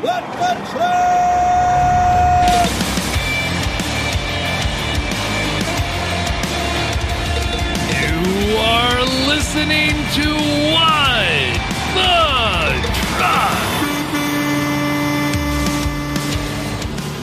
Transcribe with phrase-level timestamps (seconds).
[0.00, 0.06] You
[8.56, 10.28] are listening to
[10.72, 11.52] What
[11.92, 12.14] the
[13.10, 13.60] Truck.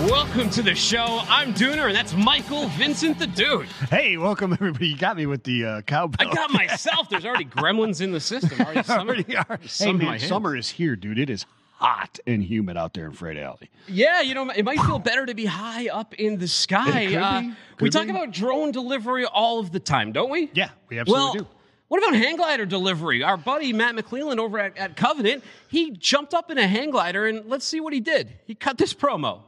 [0.07, 1.23] Welcome to the show.
[1.29, 3.65] I'm Dooner, and that's Michael Vincent the Dude.
[3.89, 4.89] Hey, welcome everybody.
[4.89, 6.27] You got me with the uh, cowbell.
[6.29, 7.09] I got myself.
[7.09, 8.61] There's already gremlins in the system.
[8.61, 9.57] Already summer, already are.
[9.59, 11.17] Hey some in man, summer is here, dude.
[11.17, 11.47] It is
[11.77, 13.69] hot and humid out there in Freight Alley.
[13.87, 17.01] Yeah, you know, it might feel better to be high up in the sky.
[17.01, 17.47] It could Uh, be.
[17.47, 18.09] we Could talk be.
[18.09, 20.49] about drone delivery all of the time, don't we?
[20.53, 21.47] Yeah, we absolutely well, do.
[21.89, 23.21] What about hang glider delivery?
[23.23, 27.27] Our buddy Matt McLelland over at, at Covenant, he jumped up in a hang glider,
[27.27, 28.33] and let's see what he did.
[28.45, 29.41] He cut this promo.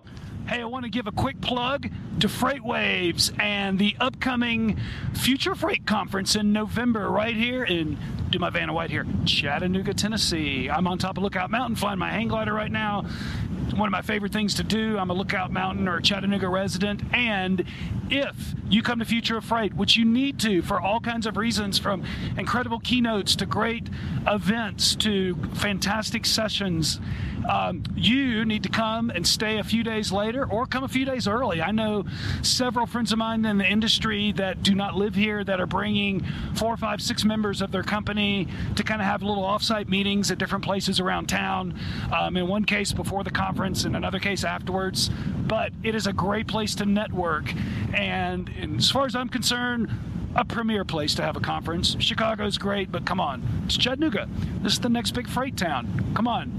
[0.48, 1.90] Hey, I want to give a quick plug
[2.22, 4.80] to Freight Waves and the upcoming
[5.14, 7.98] Future Freight Conference in November, right here in,
[8.30, 10.70] do my Vanna White here, Chattanooga, Tennessee.
[10.70, 13.02] I'm on top of Lookout Mountain flying my hang glider right now.
[13.76, 14.98] One of my favorite things to do.
[14.98, 17.02] I'm a Lookout Mountain or a Chattanooga resident.
[17.14, 17.66] And
[18.10, 21.38] if you come to Future of Freight, which you need to for all kinds of
[21.38, 22.04] reasons, from
[22.38, 23.90] incredible keynotes to great
[24.28, 27.00] events to fantastic sessions,
[27.50, 31.06] um, you need to come and stay a few days later or come a few
[31.06, 31.62] days early.
[31.62, 32.06] I know
[32.42, 36.26] several friends of mine in the industry that do not live here that are bringing
[36.56, 38.19] four, five, six members of their company
[38.76, 41.74] to kind of have little offsite meetings at different places around town.
[42.12, 45.10] Um, in one case before the conference, in another case afterwards.
[45.48, 47.54] But it is a great place to network.
[47.94, 49.90] And, and as far as I'm concerned,
[50.36, 51.96] a premier place to have a conference.
[52.00, 54.28] Chicago's great, but come on, it's Chattanooga.
[54.62, 56.14] This is the next big freight town.
[56.16, 56.52] Come on.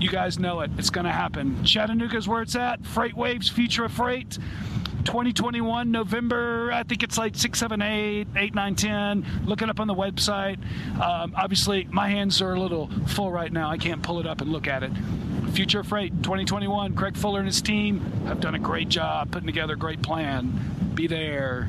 [0.00, 0.70] You guys know it.
[0.76, 1.64] It's going to happen.
[1.64, 2.84] Chattanooga's where it's at.
[2.84, 4.38] Freight Waves, Future of Freight.
[5.04, 9.26] 2021 November, I think it's like 6, 7, 8, 8, 9, 10.
[9.44, 10.58] Look it up on the website.
[11.00, 13.70] Um, obviously, my hands are a little full right now.
[13.70, 14.92] I can't pull it up and look at it.
[15.52, 19.74] Future Freight 2021, Craig Fuller and his team have done a great job putting together
[19.74, 20.90] a great plan.
[20.94, 21.68] Be there.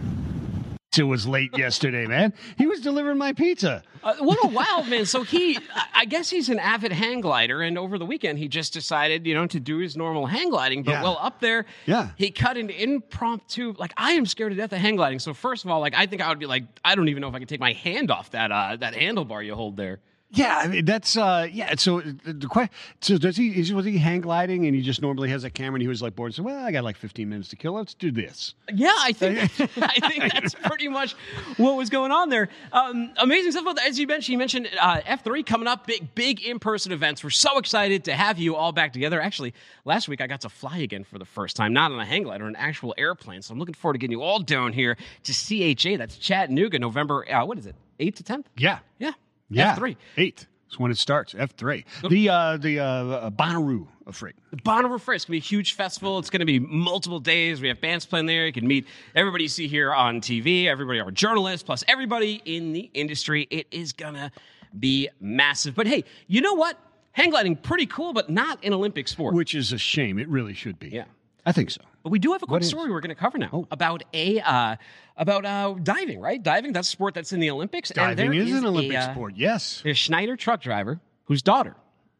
[0.97, 2.33] It was late yesterday, man.
[2.57, 3.83] He was delivering my pizza.
[4.03, 5.05] Uh, what a wild man!
[5.05, 8.47] So he, I- I guess he's an avid hang glider, and over the weekend he
[8.47, 10.83] just decided, you know, to do his normal hang gliding.
[10.83, 11.03] But Yeah.
[11.03, 12.09] well, up there, Yeah.
[12.17, 13.73] he cut an impromptu.
[13.77, 15.19] Like I am scared to death of hang gliding.
[15.19, 17.27] So first of all, like I think I would be like, I don't even know
[17.27, 19.99] if I could take my hand off that uh, that handlebar you hold there.
[20.35, 21.73] Yeah, I mean that's uh yeah.
[21.77, 23.57] So the, the question, so does he?
[23.59, 26.01] Is, was he hang gliding and he just normally has a camera and he was
[26.01, 26.33] like bored?
[26.33, 27.73] So well, I got like 15 minutes to kill.
[27.73, 28.53] Let's do this.
[28.73, 29.39] Yeah, I think
[29.77, 31.13] I think that's pretty much
[31.55, 32.49] what was going on there.
[32.73, 33.63] Um, amazing stuff.
[33.63, 33.87] About that.
[33.87, 37.23] As you mentioned, you mentioned uh, F three coming up, big big in person events.
[37.23, 39.21] We're so excited to have you all back together.
[39.21, 39.53] Actually,
[39.85, 42.23] last week I got to fly again for the first time, not on a hang
[42.23, 43.41] glider, an actual airplane.
[43.41, 45.97] So I'm looking forward to getting you all down here to CHA.
[45.97, 47.25] That's Chattanooga, November.
[47.31, 47.75] Uh, what is it?
[47.99, 48.49] Eighth to tenth?
[48.57, 49.13] Yeah, Yeah,
[49.49, 49.71] yeah.
[49.71, 49.97] F three.
[50.17, 50.47] eight.
[50.67, 51.35] That's when it starts.
[51.37, 51.85] F three.
[52.09, 54.35] The uh the uh Bonnaroo of freight.
[54.51, 55.15] The Bonnaroo Fair.
[55.15, 56.19] It's going to be a huge festival.
[56.19, 57.61] It's going to be multiple days.
[57.61, 58.45] We have bands playing there.
[58.45, 58.85] You can meet
[59.15, 63.47] everybody you see here on TV, everybody, our journalists, plus everybody in the industry.
[63.49, 64.31] It is going to
[64.79, 65.75] be massive.
[65.75, 66.77] But hey, you know what?
[67.13, 69.33] Hang gliding, pretty cool, but not an Olympic sport.
[69.35, 70.19] Which is a shame.
[70.19, 70.89] It really should be.
[70.89, 71.05] Yeah.
[71.45, 71.81] I think so.
[72.03, 72.69] But we do have a quick What is?
[72.69, 74.75] story we're going to cover now about a uh,
[75.15, 76.19] about uh, diving.
[76.19, 76.73] Right, diving.
[76.73, 77.91] That's a sport that's in the Olympics.
[77.91, 79.33] and Diving there is an Olympic uh, sport.
[79.37, 79.81] Yes.
[79.85, 81.75] a Schneider truck driver whose daughter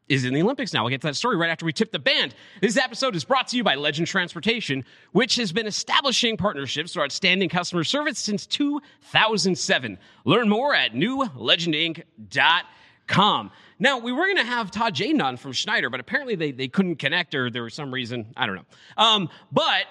[0.08, 0.84] is in the Olympics now.
[0.84, 2.36] We'll get to that story right after we tip the band.
[2.62, 7.02] This episode is brought to you by Legend Transportation, which has been establishing partnerships for
[7.02, 9.98] outstanding customer service since 2007.
[10.24, 13.52] Learn more at newlegendinc.com.
[13.78, 16.68] Now, we were going to have Todd Jaden on from Schneider, but apparently they, they
[16.68, 18.28] couldn't connect or there was some reason.
[18.38, 18.66] I don't know.
[18.98, 19.86] Um, but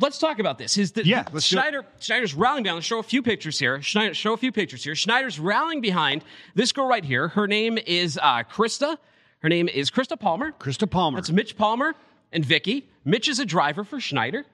[0.00, 0.76] let's talk about this.
[0.76, 1.60] Is that Yeah, let's do it.
[1.60, 2.74] Schneider Schneider's rallying down.
[2.74, 3.80] Let's show a few pictures here.
[3.82, 4.94] Schneider, show a few pictures here.
[4.94, 6.24] Schneider's rallying behind
[6.54, 7.28] this girl right here.
[7.28, 8.96] Her name is uh, Krysta.
[9.40, 10.52] Her name is Krysta Palmer.
[10.52, 11.18] Krysta Palmer.
[11.18, 11.94] That's Mitch Palmer
[12.32, 12.88] and Vicky.
[13.04, 14.44] Mitch is a driver for Schneider.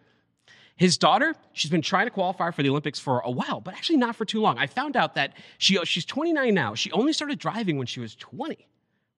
[0.76, 3.96] His daughter, she's been trying to qualify for the Olympics for a while, but actually
[3.96, 4.58] not for too long.
[4.58, 6.74] I found out that she she's 29 now.
[6.74, 8.66] She only started driving when she was 20.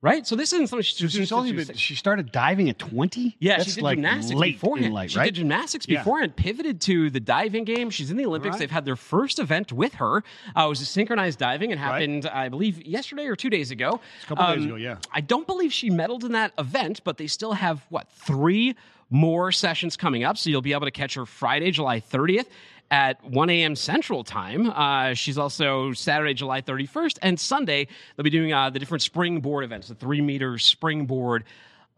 [0.01, 0.25] Right?
[0.25, 3.37] So this isn't something she's, doing she's only she been, she started diving at 20?
[3.41, 4.95] Yeah, That's she did like gymnastics late beforehand.
[4.95, 5.25] life, she right?
[5.25, 5.99] did gymnastics Yeah.
[5.99, 7.91] beforehand, pivoted to the diving game.
[7.91, 8.53] She's in the Olympics.
[8.53, 8.59] Right.
[8.61, 10.19] They've had their first event with her.
[10.57, 11.73] Uh, it was a synchronized diving.
[11.73, 11.83] It Right.
[11.83, 14.01] happened, I believe, yesterday or two days ago.
[14.23, 14.99] a couple days ago, yeah.
[15.13, 18.77] I don't believe she medaled in that event, but they still have, what, three
[19.11, 20.37] more sessions coming up.
[20.37, 22.47] So you'll be able to catch her Friday, July 30th
[22.91, 23.77] at 1 a.m.
[23.77, 24.71] Central Time.
[24.71, 29.65] Uh, she's also Saturday, July 31st, and Sunday, they'll be doing uh, the different springboard
[29.65, 31.45] events, the three meter springboard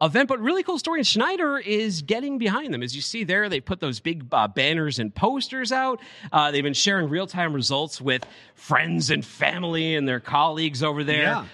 [0.03, 0.29] event.
[0.29, 1.01] But really cool story.
[1.01, 2.83] And Schneider is getting behind them.
[2.83, 6.01] As you see there, they put those big uh, banners and posters out.
[6.33, 11.05] Uh, they've been sharing real time results with friends and family and their colleagues over
[11.05, 11.23] there.
[11.23, 11.45] Yeah.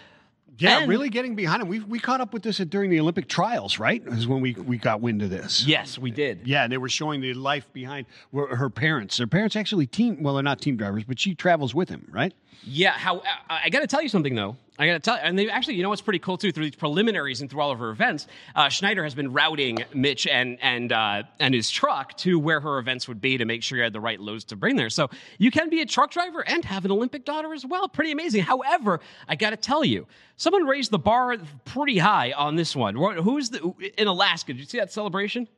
[0.58, 1.68] Yeah, And- really getting behind him.
[1.68, 4.02] We we caught up with this at, during the Olympic trials, right?
[4.06, 5.66] Is when we we got wind of this.
[5.66, 6.40] Yes, we did.
[6.46, 9.18] Yeah, and they were showing the life behind her parents.
[9.18, 10.22] Her parents actually team.
[10.22, 12.32] Well, they're not team drivers, but she travels with him, right?
[12.64, 14.56] Yeah, how I, I got to tell you something though.
[14.78, 16.52] I got to tell, you, and they actually, you know, what's pretty cool too.
[16.52, 20.26] Through these preliminaries and through all of her events, uh, Schneider has been routing Mitch
[20.26, 23.78] and and uh, and his truck to where her events would be to make sure
[23.78, 24.90] he had the right loads to bring there.
[24.90, 25.08] So
[25.38, 27.88] you can be a truck driver and have an Olympic daughter as well.
[27.88, 28.42] Pretty amazing.
[28.42, 30.06] However, I got to tell you,
[30.36, 32.94] someone raised the bar pretty high on this one.
[32.94, 34.52] Who's the in Alaska?
[34.52, 35.48] Did you see that celebration?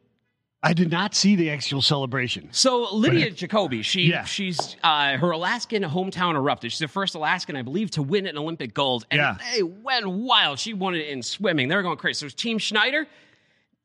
[0.62, 2.48] I did not see the actual celebration.
[2.50, 4.24] So Lydia Jacoby, she Yeah.
[4.24, 6.72] she's uh, her Alaskan hometown erupted.
[6.72, 9.36] She's the first Alaskan, I believe, to win an Olympic gold, and Yeah.
[9.52, 10.58] they went wild.
[10.58, 11.68] She won it in swimming.
[11.68, 12.28] They were going crazy.
[12.28, 13.06] So Team Schneider,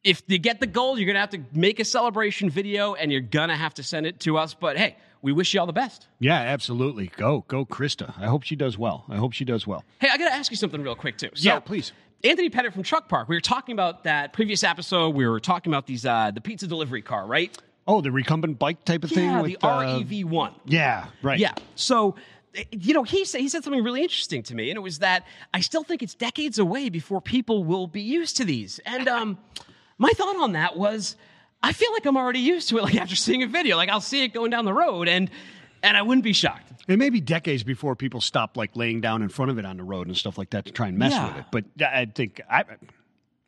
[0.03, 3.21] if you get the gold, you're gonna have to make a celebration video, and you're
[3.21, 4.55] gonna have to send it to us.
[4.55, 6.07] But hey, we wish you all the best.
[6.19, 7.11] Yeah, absolutely.
[7.17, 8.15] Go, go, Krysta.
[8.19, 9.05] I hope she does well.
[9.09, 9.83] I hope she does well.
[9.99, 11.29] Hey, I gotta ask you something real quick too.
[11.35, 11.91] So, Yeah, please.
[12.23, 13.27] Anthony Pettit from Truck Park.
[13.27, 15.09] We were talking about that previous episode.
[15.09, 17.55] We were talking about these uh, the pizza delivery car, right?
[17.85, 19.29] Oh, the recumbent bike type of thing.
[19.29, 20.53] Yeah, the uh, REV one.
[20.65, 21.37] Yeah, right.
[21.37, 21.53] Yeah.
[21.75, 22.15] So,
[22.71, 25.27] you know, he said he said something really interesting to me, and it was that
[25.53, 28.79] I still think it's decades away before people will be used to these.
[28.85, 29.37] And um,
[29.97, 31.17] my thought on that was,
[31.61, 32.83] I feel like I'm already used to it.
[32.83, 35.29] Like after seeing a video, like I'll see it going down the road, and
[35.83, 36.71] and I wouldn't be shocked.
[36.87, 39.77] It may be decades before people stop like laying down in front of it on
[39.77, 41.27] the road and stuff like that to try and mess Yeah.
[41.27, 41.45] with it.
[41.51, 42.63] But I think I,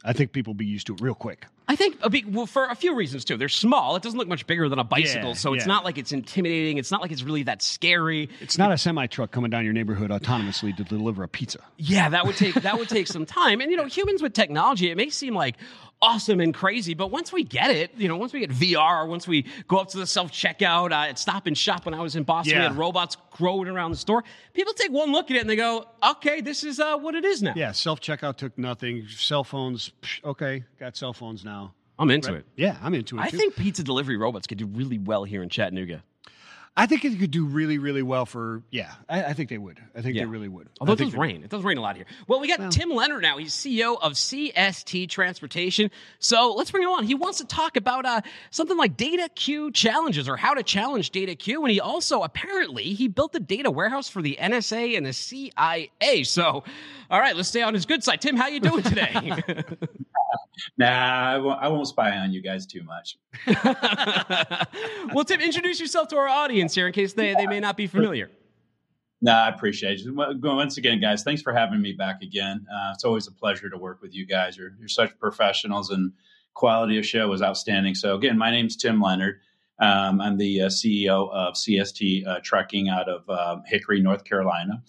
[0.04, 1.48] I think people will be used to it real quick.
[1.68, 3.38] I think uh, big, well, for a few reasons too.
[3.38, 3.96] They're small.
[3.96, 5.68] It doesn't look much bigger than a bicycle, Yeah, so it's yeah.
[5.74, 6.78] not like it's intimidating.
[6.78, 8.30] It's not like it's really that scary.
[8.40, 11.58] It's not a semi truck coming down your neighborhood autonomously to deliver a pizza.
[11.78, 13.62] Yeah, that would take that would take some time.
[13.62, 15.56] And you know, humans with technology, it may seem like
[16.02, 19.28] awesome and crazy, but once we get it, you know, once we get VR, once
[19.28, 22.16] we go up to the self checkout uh, at Stop and Shop when I was
[22.16, 24.24] in Boston, we had robots growing around the store.
[24.54, 27.26] People take one look at it and they go, "Okay, this is uh, what it
[27.26, 29.08] is now." Yeah, self checkout took nothing.
[29.08, 31.74] Cell phones, psh, okay, got cell phones now.
[31.98, 32.46] I'm into it.
[32.56, 33.22] Yeah, I'm into it.
[33.22, 33.38] I too.
[33.38, 36.04] think pizza delivery robots could do really well here in Chattanooga.
[36.78, 38.62] I think it could do really, really well for.
[38.70, 39.80] Yeah, I, I think they would.
[39.96, 40.24] I think Yeah.
[40.24, 40.68] they really would.
[40.82, 41.42] Although I it does rain.
[41.44, 42.06] It does rain a lot here.
[42.28, 43.38] Well, we got Tim Leonard now.
[43.38, 45.90] He's CEO of CST Transportation.
[46.20, 47.06] So let's bring him on.
[47.06, 51.60] He wants to talk about uh, something like DataQ challenges or how to challenge DataQ.
[51.62, 56.24] And he also apparently he built the data warehouse for the NSA and the CIA.
[56.24, 56.66] So,
[57.10, 58.20] all right, let's stay on his good side.
[58.20, 59.32] Tim, how you doing today?
[60.78, 63.18] Nah, I won't, I won't spy on you guys too much.
[65.14, 67.88] well, Tim, introduce yourself to our audience here in case they, they may not be
[67.88, 68.30] familiar.
[69.22, 70.12] No, I appreciate it.
[70.14, 72.66] Once again, guys, thanks for having me back again.
[72.72, 74.58] Uh, it's always a pleasure to work with you guys.
[74.58, 76.12] You're, you're such professionals, and
[76.54, 77.96] quality of show was outstanding.
[77.96, 79.40] So, again, my name's Tim Leonard.
[79.80, 84.84] Um, I'm the uh, CEO of CST uh, Trucking out of uh, Hickory, North Carolina.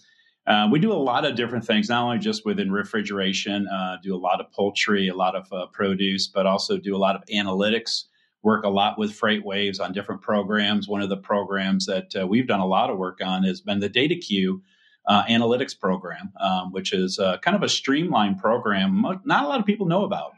[0.47, 4.15] Uh, we do a lot of different things, not only just within refrigeration, uh, do
[4.15, 7.25] a lot of poultry, a lot of uh, produce, but also do a lot of
[7.25, 8.05] analytics.
[8.43, 10.87] Work a lot with Freight Waves on different programs.
[10.87, 13.81] One of the programs that uh, we've done a lot of work on has been
[13.81, 14.61] the DataQ
[15.05, 19.59] uh, analytics program, um, which is uh, kind of a streamlined program not a lot
[19.59, 20.31] of people know about.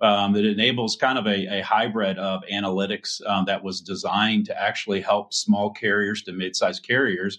[0.00, 4.60] Um, that enables kind of a, a hybrid of analytics um, that was designed to
[4.60, 7.38] actually help small carriers to mid-sized carriers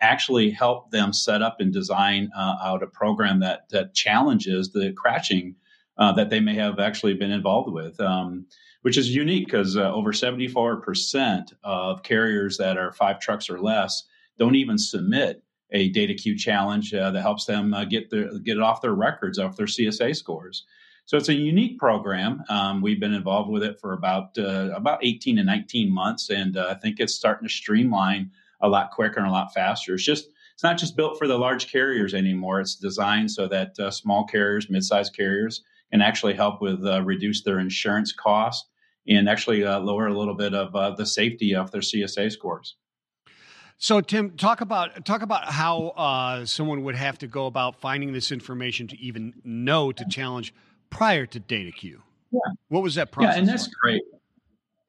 [0.00, 4.92] actually help them set up and design uh, out a program that that challenges the
[4.92, 5.54] crashing
[5.98, 8.46] uh, that they may have actually been involved with, um,
[8.82, 14.02] which is unique because uh, over 74% of carriers that are five trucks or less
[14.38, 18.62] don't even submit a DataQ challenge uh, that helps them uh, get their get it
[18.62, 20.64] off their records, off their CSA scores.
[21.06, 22.42] So it's a unique program.
[22.48, 26.56] Um, we've been involved with it for about uh, about 18 to 19 months, and
[26.56, 28.30] uh, I think it's starting to streamline
[28.64, 29.94] a lot quicker and a lot faster.
[29.94, 32.60] It's just it's not just built for the large carriers anymore.
[32.60, 37.42] It's designed so that uh, small carriers, mid-sized carriers, can actually help with uh, reduce
[37.42, 38.68] their insurance costs
[39.06, 42.76] and actually uh, lower a little bit of uh, the safety of their CSA scores.
[43.76, 48.12] So, Tim, talk about talk about how uh, someone would have to go about finding
[48.12, 50.54] this information to even know to challenge
[50.88, 51.96] prior to DataQ.
[52.30, 52.38] Yeah.
[52.68, 53.34] What was that process?
[53.34, 53.72] Yeah, and that's like?
[53.82, 54.02] great.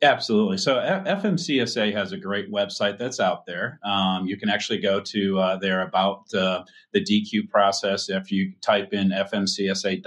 [0.06, 0.58] Absolutely.
[0.58, 3.80] So F- FMCSA has a great website that's out there.
[3.84, 8.08] Um, you can actually go to uh, there about uh, the DQ process.
[8.10, 10.04] If you type in fmcsa.dot.gov,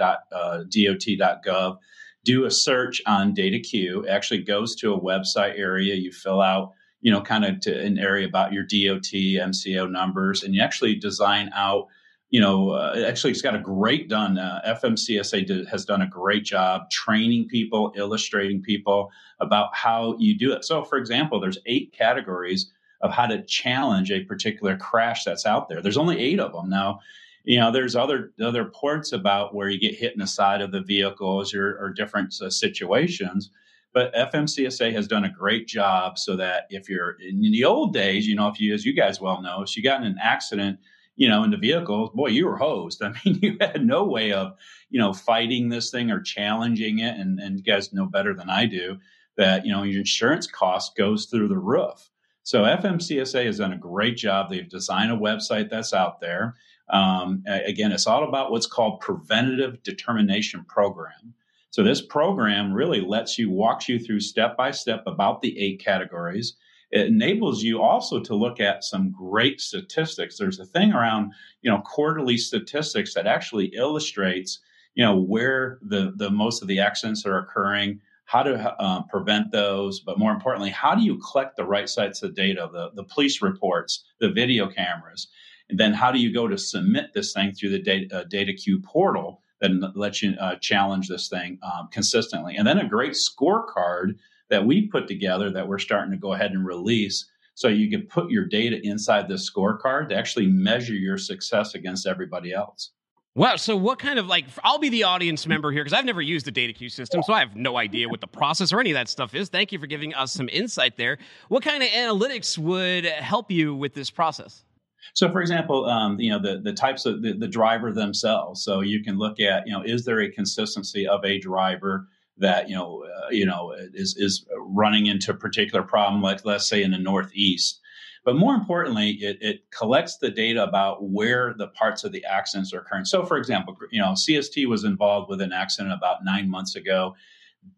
[2.23, 4.03] do a search on data queue.
[4.03, 5.95] It actually goes to a website area.
[5.95, 10.43] You fill out, you know, kind of to an area about your DOT, MCO numbers,
[10.43, 11.87] and you actually design out
[12.29, 14.37] you know, uh, actually, it's got a great done.
[14.37, 19.09] Uh, FMCSA did, has done a great job training people, illustrating people
[19.39, 20.63] about how you do it.
[20.63, 22.71] So, for example, there's eight categories
[23.01, 25.81] of how to challenge a particular crash that's out there.
[25.81, 26.99] There's only eight of them now.
[27.45, 30.71] You know, there's other other ports about where you get hit in the side of
[30.71, 33.49] the vehicles or, or different uh, situations.
[33.91, 38.27] But FMCSA has done a great job so that if you're in the old days,
[38.27, 40.77] you know, if you, as you guys well know, if you got in an accident,
[41.19, 43.03] you know, in the vehicle, boy, you were hosed.
[43.03, 44.53] I mean, you had no way of,
[44.89, 47.15] you know, fighting this thing or challenging it.
[47.17, 48.97] And, and you guys know better than I do
[49.37, 52.09] that, you know, your insurance cost goes through the roof.
[52.43, 54.49] So FMCSA has done a great job.
[54.49, 56.55] They've designed a website that's out there.
[56.89, 61.35] Um, again, it's all about what's called preventative determination program.
[61.69, 65.83] So this program really lets you walks you through step by step about the eight
[65.83, 66.55] categories.
[66.91, 70.37] It enables you also to look at some great statistics.
[70.37, 74.59] There's a thing around, you know, quarterly statistics that actually illustrates,
[74.95, 79.51] you know, where the the most of the accidents are occurring, how to uh, prevent
[79.51, 83.03] those, but more importantly, how do you collect the right sites of data, the the
[83.03, 85.27] police reports, the video cameras,
[85.69, 88.83] and then how do you go to submit this thing through the data, uh, DataQ
[88.83, 89.41] portal?
[89.61, 92.55] that lets you uh, challenge this thing um, consistently.
[92.55, 94.15] And then a great scorecard
[94.49, 97.29] that we put together that we're starting to go ahead and release.
[97.55, 102.07] So you can put your data inside this scorecard to actually measure your success against
[102.07, 102.91] everybody else.
[103.35, 103.55] Wow.
[103.57, 106.45] So, what kind of like, I'll be the audience member here because I've never used
[106.45, 109.07] the DataQ system, so I have no idea what the process or any of that
[109.07, 109.49] stuff is.
[109.49, 111.19] Thank you for giving us some insight there.
[111.47, 114.65] What kind of analytics would help you with this process?
[115.13, 118.63] So, for example, um, you know the the types of the, the driver themselves.
[118.63, 122.07] So you can look at you know is there a consistency of a driver
[122.39, 126.67] that you know uh, you know is is running into a particular problem, like let's
[126.67, 127.79] say in the Northeast.
[128.25, 132.73] But more importantly, it, it collects the data about where the parts of the accidents
[132.73, 133.05] are occurring.
[133.05, 137.15] So, for example, you know CST was involved with an accident about nine months ago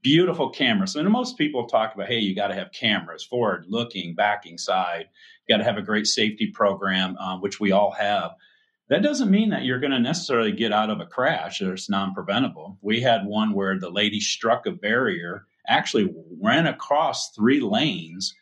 [0.02, 0.96] beautiful cameras.
[0.96, 5.08] And most people talk about, hey, you got to have cameras, forward, looking, backing, side.
[5.48, 8.32] You got to have a great safety program, um, which we all have.
[8.92, 11.90] That doesn't mean that you're going to necessarily get out of a crash or it's
[11.90, 12.78] non preventable.
[12.82, 18.36] We had one where the lady struck a barrier, actually ran across three lanes,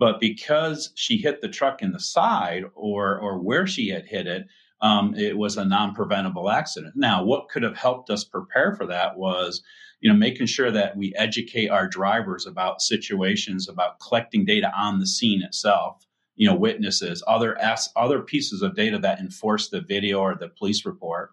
[0.00, 4.26] but because she hit the truck in the side or, or where she had hit
[4.26, 4.48] it,
[4.80, 6.94] um, it was a non preventable accident.
[6.96, 9.62] Now, what could have helped us prepare for that was
[10.00, 14.98] you know, making sure that we educate our drivers about situations, about collecting data on
[14.98, 16.04] the scene itself,
[16.36, 20.48] you know, witnesses, other as, other pieces of data that enforce the video or the
[20.48, 21.30] police report.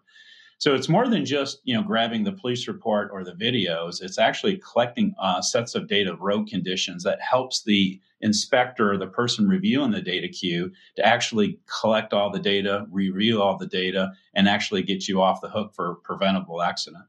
[0.58, 4.02] So it's more than just you know grabbing the police report or the videos.
[4.02, 8.98] It's actually collecting uh, sets of data of road conditions that helps the inspector or
[8.98, 14.12] the person reviewing the DataQ to actually collect all the data, review all the data,
[14.34, 17.04] and actually get you off the hook for preventable accident.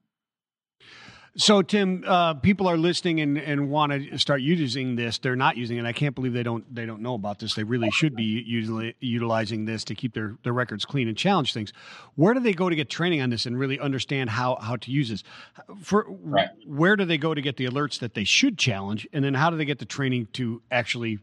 [1.38, 5.17] So, Tim, uh, people are listening and, and want to start using this.
[5.17, 5.85] They're not using it.
[5.85, 7.53] I can't believe they don't they don't know about this.
[7.53, 11.53] They really should be usually utilizing this to keep their, their records clean and challenge
[11.53, 11.71] things.
[12.15, 14.91] Where do they go to get training on this and really understand how how to
[14.91, 15.23] use this?
[15.81, 16.50] For right.
[16.65, 19.50] where do they go to get the alerts that they should challenge, and then how
[19.50, 21.19] do they get the training to actually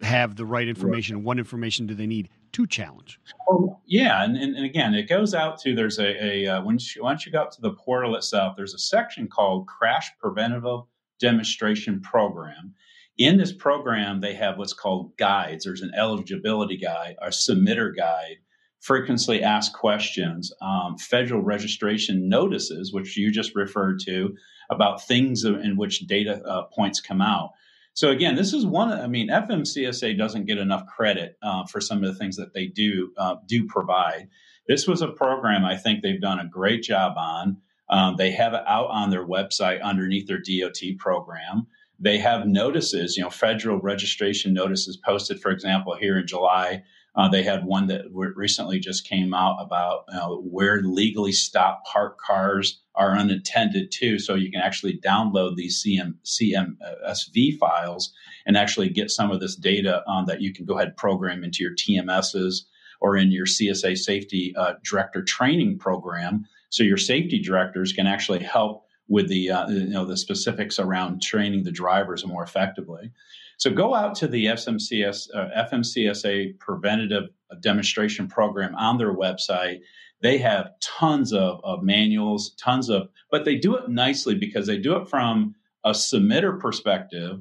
[0.00, 1.16] have the right information?
[1.16, 1.24] Right.
[1.24, 3.18] What information do they need to challenge?
[3.48, 6.94] Oh, yeah, and, and, and, again, it goes out to there's a, a uh, once
[6.94, 10.82] you, once you go out to the portal itself, there's a section called Crash Preventative
[11.20, 12.74] Demonstration Program.
[13.18, 15.64] In this program, they have what's called guides.
[15.64, 18.38] There's an eligibility guide, a submitter guide,
[18.80, 24.34] frequently asked questions, um, federal registration notices, which you just referred to,
[24.70, 27.50] about things in which data uh, points come out.
[27.94, 28.92] So again, this is one.
[28.92, 32.66] I mean, FMCSA doesn't get enough credit uh, for some of the things that they
[32.66, 34.28] do uh, do provide.
[34.66, 37.58] This was a program I think they've done a great job on.
[37.90, 41.66] Um, they have it out on their website underneath their DOT program.
[41.98, 46.82] They have notices, you know, federal registration notices posted, for example, here in July
[47.14, 52.20] uh, they had one that recently just came out about uh, where legally stopped parked
[52.20, 54.18] cars are unattended to.
[54.18, 58.12] So you can actually download these CM, CMSV files
[58.46, 61.44] and actually get some of this data um, that you can go ahead and program
[61.44, 62.62] into your TMSs
[63.00, 66.46] or in your CSA safety uh, director training program.
[66.70, 71.20] So your safety directors can actually help with the uh, you know the specifics around
[71.20, 73.10] training the drivers more effectively.
[73.58, 77.28] So go out to the FMCS, uh, FMCSA preventative
[77.60, 79.80] demonstration program on their website.
[80.22, 84.78] They have tons of, of manuals, tons of, but they do it nicely because they
[84.78, 87.40] do it from a submitter perspective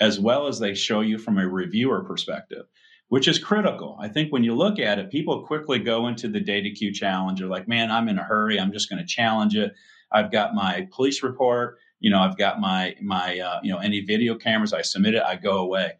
[0.00, 2.64] as well as they show you from a reviewer perspective,
[3.08, 3.96] which is critical.
[4.00, 7.38] I think when you look at it, people quickly go into the DataQ challenge.
[7.38, 8.58] They're like, man, I'm in a hurry.
[8.58, 9.74] I'm just going to challenge it.
[10.10, 14.00] I've got my police report you know, I've got my my uh, you know any
[14.00, 14.72] video cameras.
[14.72, 15.22] I submit it.
[15.22, 15.92] I go away.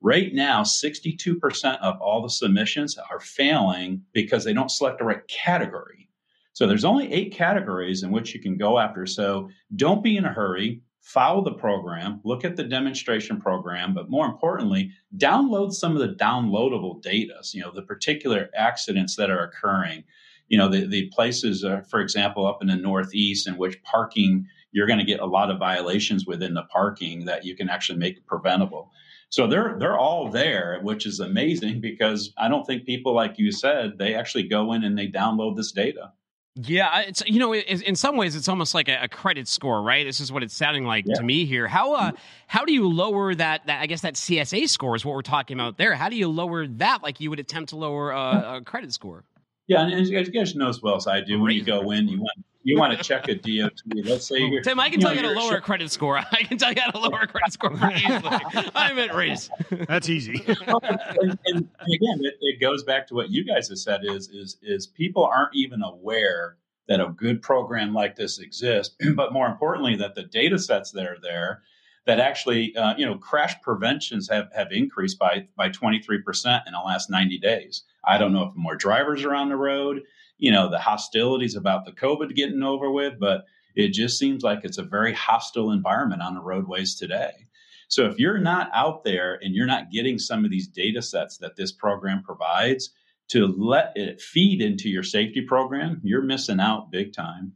[0.00, 5.26] Right now, 62% of all the submissions are failing because they don't select the right
[5.26, 6.08] category.
[6.52, 9.06] So there's only eight categories in which you can go after.
[9.06, 10.82] So don't be in a hurry.
[11.02, 16.14] Follow the program, look at the demonstration program, but more importantly, download some of the
[16.16, 17.34] downloadable data.
[17.52, 20.04] You know, the particular accidents that are occurring.
[20.48, 24.46] You know, the, the places, uh, for example, up in the Northeast in which parking,
[24.72, 27.98] you're going to get a lot of violations within the parking that you can actually
[27.98, 28.90] make preventable.
[29.30, 33.52] So they're they're all there, which is amazing because I don't think people like you
[33.52, 36.12] said they actually go in and they download this data.
[36.60, 40.04] Yeah, it's you know, in some ways, it's almost like a, credit score, right?
[40.04, 41.14] This is what it's sounding like yeah.
[41.14, 41.68] to me here.
[41.68, 42.10] How uh,
[42.48, 43.66] how do you lower that?
[43.66, 45.94] That I guess that CSA score is what we're talking about there.
[45.94, 49.22] How do you lower that, like you would attempt to lower a, a credit score?
[49.68, 52.18] Yeah, and you guys know as well as I do, when you go in, you
[52.18, 53.72] want you want to check a DOT.
[54.04, 54.78] Let's say you're Tim.
[54.78, 56.18] I can tell you, how to lower a credit score.
[56.32, 58.38] I can tell you how to lower a credit score pretty easily.
[58.74, 59.50] I'm at Reese.
[59.70, 60.44] That's easy.
[60.46, 64.58] and, and, again, it, it goes back to what you guys have said: is is
[64.62, 66.56] is people aren't even aware
[66.88, 71.06] that a good program like this exists, but more importantly, that the data sets that
[71.06, 71.62] are there
[72.06, 75.98] that actually, uh, you know, crash preventions have, have increased by, by 23%
[76.66, 77.84] in the last 90 days.
[78.02, 80.00] I don't know if more drivers are on the road,
[80.38, 84.60] you know, the hostilities about the COVID getting over with, but it just seems like
[84.64, 87.32] it's a very hostile environment on the roadways today.
[87.88, 91.38] So if you're not out there and you're not getting some of these data sets
[91.38, 92.90] that this program provides
[93.28, 97.52] to let it feed into your safety program, you're missing out big time.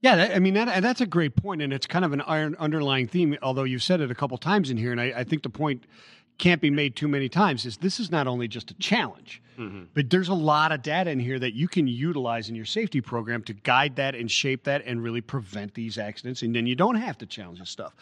[0.00, 3.38] Yeah, I mean that, that's a great point, and it's kind of an underlying theme.
[3.40, 5.86] Although you've said it a couple times in here, and I, I think the point
[6.38, 9.84] can't be made too many times is this is not only just a challenge, mm-hmm.
[9.94, 13.00] but there's a lot of data in here that you can utilize in your safety
[13.00, 16.42] program to guide that and shape that and really prevent these accidents.
[16.42, 17.94] And then you don't have to challenge this stuff.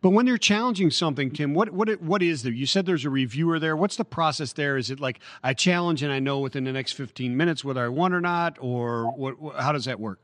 [0.00, 2.52] But when you're challenging something, Tim, what what what is there?
[2.52, 3.76] You said there's a reviewer there.
[3.76, 4.76] What's the process there?
[4.76, 7.88] Is it like I challenge and I know within the next 15 minutes whether I
[7.88, 9.56] won or not, or what?
[9.60, 10.20] How does that work?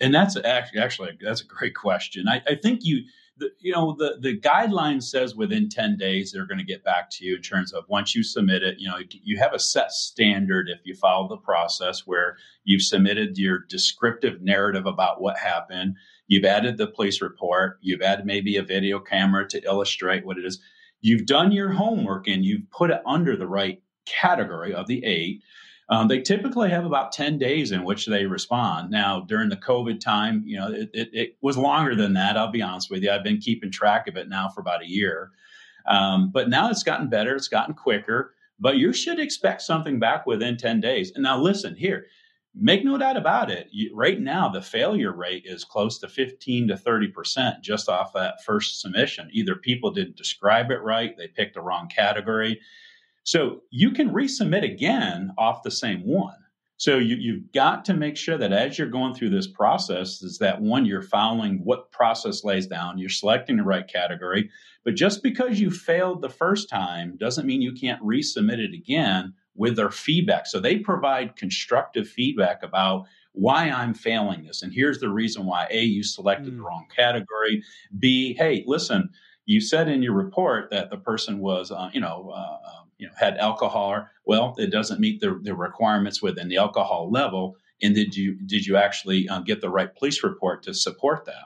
[0.00, 2.28] And that's actually, actually that's a great question.
[2.28, 3.04] I, I think you,
[3.38, 7.10] the, you know, the the guideline says within ten days they're going to get back
[7.12, 8.76] to you in terms of once you submit it.
[8.78, 13.38] You know, you have a set standard if you follow the process where you've submitted
[13.38, 15.96] your descriptive narrative about what happened.
[16.26, 17.78] You've added the police report.
[17.80, 20.60] You've added maybe a video camera to illustrate what it is.
[21.00, 25.42] You've done your homework and you've put it under the right category of the eight.
[25.90, 28.90] Um, they typically have about 10 days in which they respond.
[28.90, 32.36] Now, during the COVID time, you know, it, it, it, was longer than that.
[32.36, 33.10] I'll be honest with you.
[33.10, 35.30] I've been keeping track of it now for about a year.
[35.86, 40.26] Um, but now it's gotten better, it's gotten quicker, but you should expect something back
[40.26, 41.12] within 10 days.
[41.14, 42.04] And now, listen here,
[42.54, 43.68] make no doubt about it.
[43.70, 48.44] You, right now, the failure rate is close to 15 to 30% just off that
[48.44, 49.30] first submission.
[49.32, 52.60] Either people didn't describe it right, they picked the wrong category
[53.24, 56.36] so you can resubmit again off the same one.
[56.78, 60.38] So you, have got to make sure that as you're going through this process, is
[60.38, 64.48] that one, you're following what process lays down, you're selecting the right category.
[64.84, 69.34] But just because you failed the first time doesn't mean you can't resubmit it again
[69.56, 70.46] with their feedback.
[70.46, 74.62] So they provide constructive feedback about why I'm failing this.
[74.62, 76.56] And here's the reason why A, you selected mm.
[76.58, 77.62] the wrong category.
[77.98, 79.10] B, hey, listen,
[79.46, 83.06] you said in your report that the person was, uh, you know, uh, um, you
[83.06, 84.06] know, had alcohol.
[84.26, 87.56] Well, it doesn't meet the, the requirements within the alcohol level.
[87.82, 91.44] And did you did you actually uh, get the right police report to support that?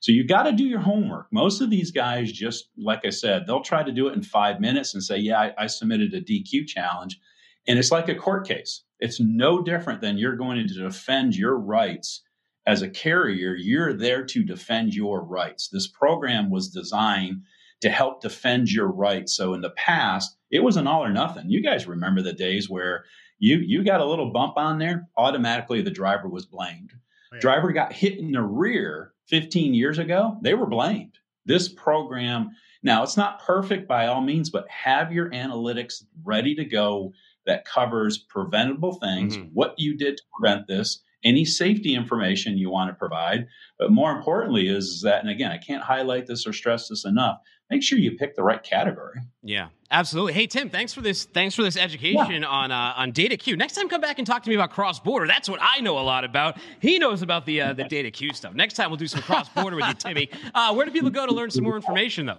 [0.00, 1.28] So you got to do your homework.
[1.30, 4.60] Most of these guys, just like I said, they'll try to do it in five
[4.60, 7.20] minutes and say, "Yeah, I, I submitted a DQ challenge,"
[7.66, 8.82] and it's like a court case.
[8.98, 12.22] It's no different than you're going to defend your rights
[12.66, 13.54] as a carrier.
[13.54, 15.68] You're there to defend your rights.
[15.68, 17.42] This program was designed
[17.84, 19.36] to help defend your rights.
[19.36, 21.50] So in the past, it was an all or nothing.
[21.50, 23.04] You guys remember the days where
[23.38, 26.92] you you got a little bump on there, automatically the driver was blamed.
[26.94, 27.40] Oh, yeah.
[27.40, 31.18] Driver got hit in the rear 15 years ago, they were blamed.
[31.44, 36.64] This program, now it's not perfect by all means, but have your analytics ready to
[36.64, 37.12] go
[37.44, 39.48] that covers preventable things, mm-hmm.
[39.52, 43.46] what you did to prevent this, any safety information you want to provide.
[43.78, 47.38] But more importantly, is that, and again, I can't highlight this or stress this enough.
[47.74, 49.18] Make sure you pick the right category.
[49.42, 50.32] Yeah, absolutely.
[50.32, 51.24] Hey Tim, thanks for this.
[51.24, 52.48] Thanks for this education yeah.
[52.48, 53.58] on uh, on DataQ.
[53.58, 55.26] Next time, come back and talk to me about cross border.
[55.26, 56.56] That's what I know a lot about.
[56.78, 58.54] He knows about the uh, the DataQ stuff.
[58.54, 60.30] Next time, we'll do some cross border with you, Timmy.
[60.54, 62.38] Uh, where do people go to learn some more information, though?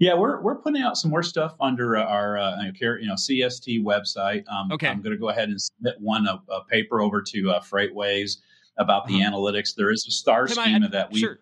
[0.00, 3.84] Yeah, we're we're putting out some more stuff under uh, our uh, you know CST
[3.84, 4.42] website.
[4.48, 7.50] Um, okay, I'm going to go ahead and submit one a, a paper over to
[7.52, 8.38] uh, FreightWaves
[8.78, 9.30] about the uh-huh.
[9.30, 9.76] analytics.
[9.76, 11.20] There is a star Can schema I, that we.
[11.20, 11.38] Sure.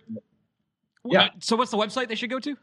[1.07, 1.31] Yeah.
[1.41, 2.57] So what's the website they should go to?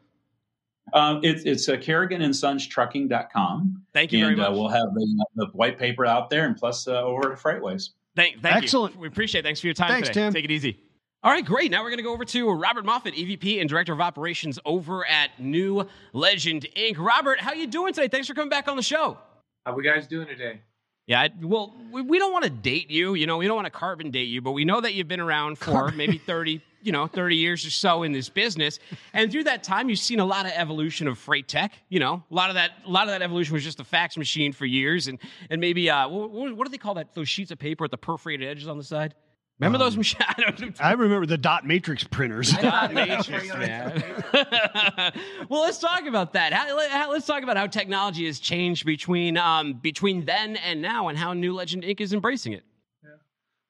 [0.94, 3.84] Um, it's it's uh, Kerrigan and Sons Trucking.com.
[3.94, 4.58] Thank you and, very uh, much.
[4.58, 7.90] Uh, we'll have the, the, white paper out there and plus uh, over to FreightWaves.
[8.16, 8.96] Thank, thank Excellent.
[8.96, 9.02] You.
[9.02, 9.44] We appreciate it.
[9.44, 10.22] Thanks for your time Thanks, today.
[10.22, 10.34] Tim.
[10.34, 10.80] Take it easy.
[11.24, 11.70] All right, great.
[11.70, 15.08] Now we're going to go over to Robert Moffitt, EVP and Director of Operations over
[15.08, 16.98] at New Legend Inc.
[16.98, 18.08] Robert, how you doing today?
[18.08, 19.20] Thanks for coming back on the show.
[19.66, 20.62] How are we guys doing today?
[21.06, 23.14] Yeah, I- well, we, we don't want to date you.
[23.14, 25.20] You know, we don't want to carbon date you, but we know that you've been
[25.20, 28.80] around for maybe 30, you know, 30 years or so in this business.
[29.14, 31.74] And through that time, you've seen a lot of evolution of freight tech.
[31.90, 34.18] You know, a lot of that, a lot of that evolution was just a fax
[34.18, 35.08] machine for years.
[35.08, 37.14] And, and maybe, uh, what, what do they call that?
[37.14, 39.16] Those sheets of paper with the perforated edges on the side?
[39.60, 40.24] Remember those machines?
[40.80, 42.52] I I remember the dot matrix printers.
[42.54, 44.04] Dot matrix, man.
[45.50, 46.52] well, let's talk about that.
[46.52, 50.82] How, let- how- let's talk about how technology has changed between um, between then and
[50.82, 52.02] now, and how New Legend Inc.
[52.02, 52.64] is embracing it.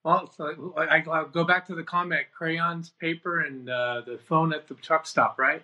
[0.03, 4.53] Well, so I, I'll go back to the comment: crayons, paper, and uh, the phone
[4.53, 5.63] at the truck stop, right?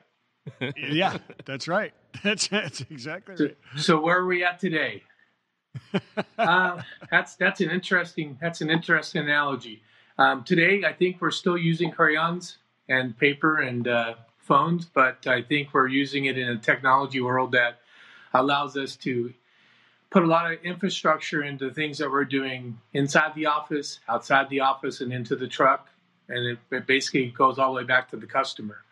[0.77, 1.93] yeah, that's right.
[2.23, 3.57] That's that's exactly So, right.
[3.75, 5.03] so where are we at today?
[6.39, 9.83] uh, that's that's an interesting that's an interesting analogy.
[10.17, 12.57] Um, today, I think we're still using crayons
[12.89, 17.51] and paper and uh, phones, but I think we're using it in a technology world
[17.51, 17.81] that
[18.33, 19.33] allows us to
[20.09, 24.61] put a lot of infrastructure into things that we're doing inside the office, outside the
[24.61, 25.89] office, and into the truck,
[26.29, 28.83] and it, it basically goes all the way back to the customer.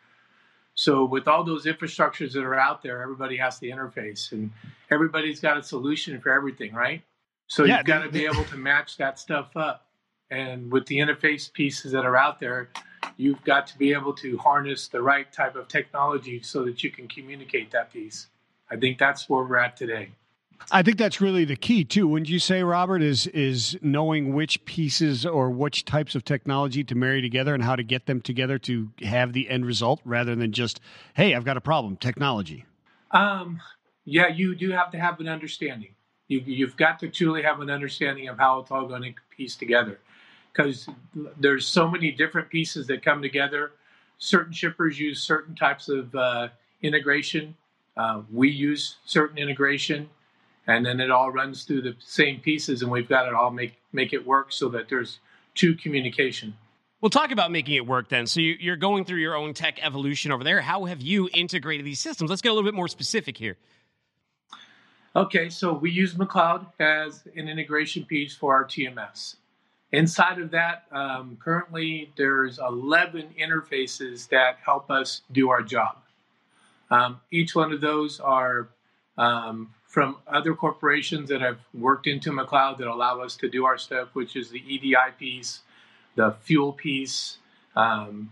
[0.76, 4.52] So with all those infrastructures that are out there, everybody has to interface, and
[4.92, 7.02] everybody's got a solution for everything, right?
[7.48, 9.86] So Yeah, you've got to be able to match that stuff up.
[10.32, 12.70] And with the interface pieces that are out there,
[13.16, 16.90] you've got to be able to harness the right type of technology so that you
[16.90, 18.28] can communicate that piece.
[18.70, 20.10] I think that's where we're at today.
[20.72, 22.08] I think that's really the key too.
[22.08, 26.96] Wouldn't you say, Robert, is is knowing which pieces or which types of technology to
[26.96, 30.52] marry together and how to get them together to have the end result rather than
[30.52, 30.80] just,
[31.14, 32.66] hey, I've got a problem, technology.
[33.12, 33.62] Um,
[34.06, 35.94] yeah, you do have to have an understanding.
[36.28, 39.56] You, you've got to truly have an understanding of how it's all going to piece
[39.56, 40.00] together,
[40.52, 40.88] because
[41.40, 43.74] there's so many different pieces that come together.
[44.18, 46.48] Certain shippers use certain types of uh,
[46.82, 47.56] integration.
[47.96, 50.10] Uh, we use certain integration,
[50.68, 53.76] and then it all runs through the same pieces, and we've got it all make
[53.94, 55.20] make it work so that there's
[55.54, 56.56] two communication.
[57.02, 58.26] We'll talk about making it work then.
[58.26, 60.62] So you, you're going through your own tech evolution over there.
[60.62, 62.30] How have you integrated these systems?
[62.30, 63.58] Let's get a little bit more specific here.
[65.16, 69.36] Okay, so we use McLeod as an integration piece for our TMS.
[69.92, 75.98] Inside of that, um, currently there's 11 interfaces that help us do our job.
[76.92, 78.70] Um, each one of those are
[79.18, 83.78] um, from other corporations that have worked into McLeod that allow us to do our
[83.78, 85.62] stuff, which is the EDI piece,
[86.16, 87.38] the fuel piece,
[87.78, 88.30] um,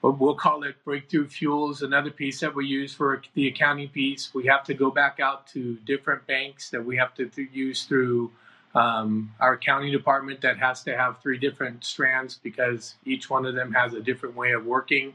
[0.00, 4.32] we'll- call it breakthrough fuels another piece that we use for the accounting piece.
[4.32, 7.84] We have to go back out to different banks that we have to th- use
[7.84, 8.32] through
[8.74, 13.54] um, our accounting department that has to have three different strands because each one of
[13.54, 15.12] them has a different way of working.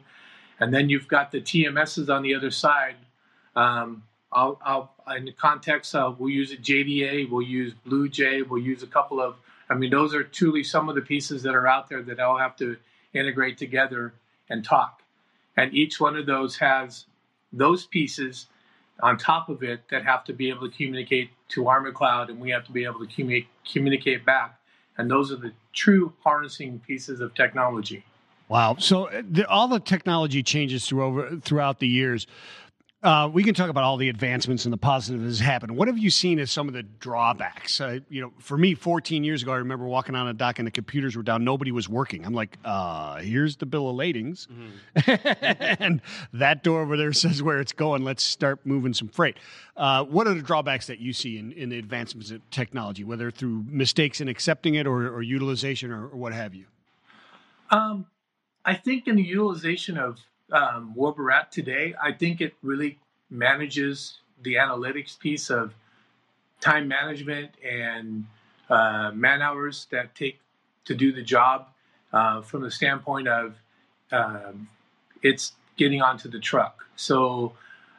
[0.59, 2.97] And then you've got the tms's on the other side
[3.55, 4.03] um,
[4.33, 8.61] I'll, I'll, in the context of we'll use a JDA, we'll use Blue Jay, we'll
[8.61, 9.35] use a couple of.
[9.69, 12.37] I mean, those are truly some of the pieces that are out there that I'll
[12.37, 12.77] have to
[13.13, 14.13] integrate together
[14.49, 15.01] and talk.
[15.55, 17.05] And each one of those has
[17.51, 18.47] those pieces
[19.01, 22.39] on top of it that have to be able to communicate to Armor Cloud, and
[22.39, 24.59] we have to be able to communicate communicate back.
[24.97, 28.03] And those are the true harnessing pieces of technology.
[28.49, 28.75] Wow.
[28.77, 32.27] So uh, the, all the technology changes through over throughout the years.
[33.03, 35.75] Uh, we can talk about all the advancements and the positive that has happened.
[35.75, 37.81] What have you seen as some of the drawbacks?
[37.81, 40.65] Uh, you know, for me, 14 years ago, I remember walking on a dock and
[40.65, 41.43] the computers were down.
[41.43, 42.25] Nobody was working.
[42.25, 44.47] I'm like, uh, here's the bill of ladings.
[45.05, 48.05] and that door over there says where it's going.
[48.05, 49.35] Let's start moving some freight.
[49.75, 53.29] Uh, what are the drawbacks that you see in, in the advancements of technology, whether
[53.31, 56.65] through mistakes in accepting it or, or utilization or, or what have you?
[57.69, 58.05] Um,
[58.63, 60.19] I think in the utilization of
[60.51, 65.73] um, where we're at today, I think it really manages the analytics piece of
[66.59, 68.25] time management and
[68.69, 70.39] uh, man hours that take
[70.85, 71.67] to do the job
[72.11, 73.55] uh, from the standpoint of
[74.11, 74.67] um,
[75.21, 76.85] it's getting onto the truck.
[76.95, 77.53] So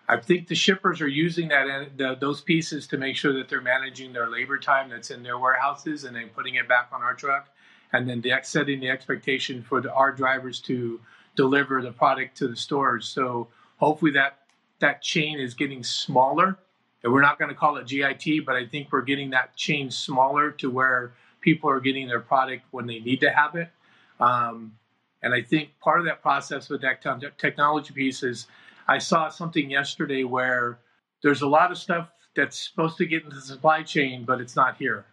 [0.08, 3.60] I think the shippers are using that the, those pieces to make sure that they're
[3.60, 7.14] managing their labor time that's in their warehouses and then putting it back on our
[7.14, 7.48] truck,
[7.92, 11.00] and then the, setting the expectation for the, our drivers to
[11.36, 13.06] deliver the product to the stores.
[13.06, 14.38] So hopefully that
[14.80, 16.58] that chain is getting smaller.
[17.02, 19.90] And we're not going to call it GIT, but I think we're getting that chain
[19.90, 23.68] smaller to where people are getting their product when they need to have it.
[24.20, 24.76] Um,
[25.22, 27.02] and I think part of that process with that
[27.38, 28.46] technology piece is
[28.88, 30.78] I saw something yesterday where
[31.22, 34.56] there's a lot of stuff that's supposed to get into the supply chain, but it's
[34.56, 35.06] not here.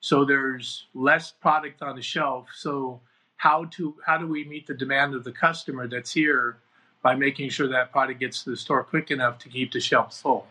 [0.00, 2.48] so there's less product on the shelf.
[2.54, 3.00] So
[3.38, 6.58] how to how do we meet the demand of the customer that's here
[7.02, 10.20] by making sure that product gets to the store quick enough to keep the shelves
[10.20, 10.46] full?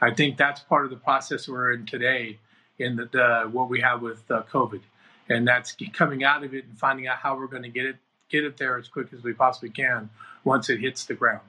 [0.00, 2.38] I think that's part of the process we're in today
[2.78, 4.82] in the, the what we have with uh, COVID,
[5.28, 7.96] and that's coming out of it and finding out how we're going to get it
[8.28, 10.10] get it there as quick as we possibly can
[10.44, 11.40] once it hits the ground.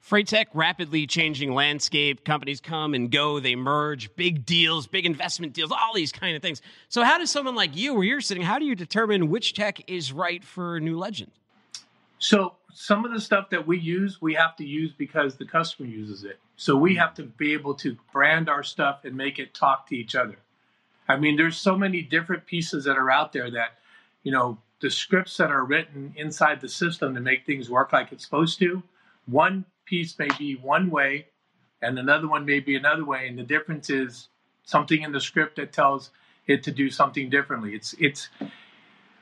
[0.00, 2.24] Freight tech, rapidly changing landscape.
[2.24, 6.42] Companies come and go, they merge, big deals, big investment deals, all these kind of
[6.42, 6.62] things.
[6.88, 9.88] So, how does someone like you, where you're sitting, how do you determine which tech
[9.88, 11.30] is right for New Legend?
[12.18, 15.88] So, some of the stuff that we use, we have to use because the customer
[15.88, 16.38] uses it.
[16.56, 19.96] So, we have to be able to brand our stuff and make it talk to
[19.96, 20.38] each other.
[21.08, 23.78] I mean, there's so many different pieces that are out there that,
[24.22, 28.12] you know, the scripts that are written inside the system to make things work like
[28.12, 28.82] it's supposed to.
[29.26, 31.26] One piece may be one way
[31.82, 33.26] and another one may be another way.
[33.26, 34.28] And the difference is
[34.64, 36.10] something in the script that tells
[36.46, 37.74] it to do something differently.
[37.74, 38.28] It's it's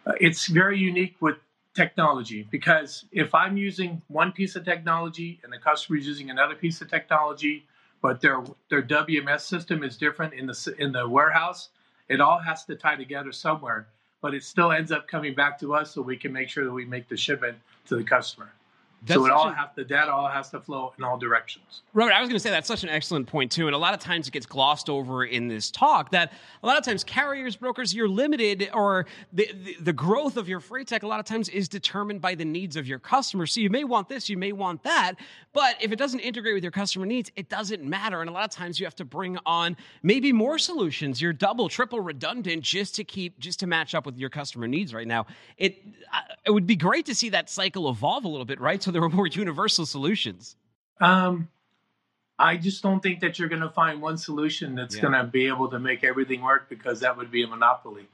[0.07, 1.37] uh, it's very unique with
[1.75, 6.57] technology because if i'm using one piece of technology and the customer is using another
[6.57, 7.65] piece of technology
[8.03, 11.69] but their their wms system is different in the in the warehouse
[12.09, 13.87] it all has to tie together somewhere
[14.21, 16.73] but it still ends up coming back to us so we can make sure that
[16.73, 18.51] we make the shipment to the customer
[19.03, 21.83] that's so it all a, has the data all has to flow in all directions.
[21.95, 23.95] Robert, I was going to say that's such an excellent point too, and a lot
[23.95, 26.33] of times it gets glossed over in this talk that
[26.63, 30.59] a lot of times carriers, brokers, you're limited, or the, the, the growth of your
[30.59, 33.53] freight tech a lot of times is determined by the needs of your customers.
[33.53, 35.15] So you may want this, you may want that,
[35.53, 38.21] but if it doesn't integrate with your customer needs, it doesn't matter.
[38.21, 41.23] And a lot of times you have to bring on maybe more solutions.
[41.23, 44.93] You're double, triple redundant just to keep just to match up with your customer needs
[44.93, 45.27] right now.
[45.57, 45.85] It
[46.45, 48.83] it would be great to see that cycle evolve a little bit, right?
[48.88, 50.57] so there are more universal solutions?
[51.01, 51.49] Um,
[52.39, 55.03] I just don't think that you're going to find one solution that's yeah.
[55.03, 58.09] going to be able to make everything work because that would be a monopoly.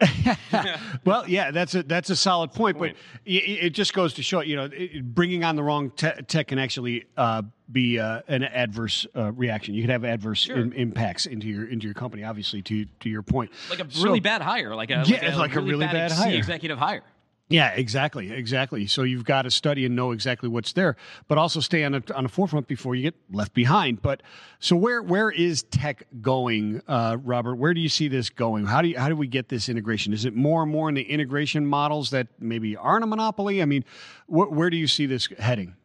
[1.04, 2.96] well, yeah, that's a that's a solid point, point.
[2.96, 6.22] but it, it, just goes to show you know it, bringing on the wrong te-
[6.28, 9.74] tech can actually uh, be uh, an adverse uh, reaction.
[9.74, 10.58] You could have adverse sure.
[10.58, 12.22] in, impacts into your into your company.
[12.22, 15.34] Obviously, to to your point, like a really so, bad hire, like a yeah, like
[15.34, 16.34] a, like really, really bad, bad hire.
[16.34, 17.02] executive hire.
[17.48, 18.86] Yeah, exactly, exactly.
[18.86, 20.96] So you've got to study and know exactly what's there,
[21.28, 24.00] but also stay on a, on the forefront before you get left behind.
[24.00, 24.22] But
[24.60, 27.56] so where where is tech going, uh, Robert?
[27.56, 28.64] Where do you see this going?
[28.64, 30.14] How do you, how do we get this integration?
[30.14, 33.60] Is it more and more in the integration models that maybe aren't a monopoly?
[33.60, 33.84] I mean,
[34.26, 35.76] wh- where do you see this heading?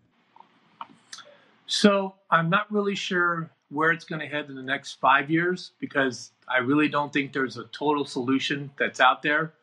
[1.67, 5.71] So I'm not really sure where it's going to head in the next five years
[5.79, 9.53] because I really don't think there's a total solution that's out there.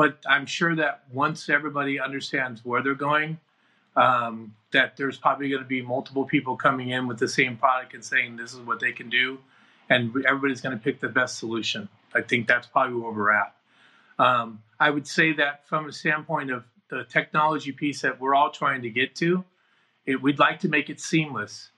[0.00, 3.38] But I'm sure that once everybody understands where they're going,
[3.94, 7.92] um, that there's probably going to be multiple people coming in with the same product
[7.92, 9.40] and saying this is what they can do,
[9.90, 11.90] and everybody's going to pick the best solution.
[12.14, 13.54] I think that's probably where we're at.
[14.18, 18.52] Um, I would say that from a standpoint of the technology piece that we're all
[18.52, 19.44] trying to get to,
[20.06, 21.72] it, we'd like to make it seamless,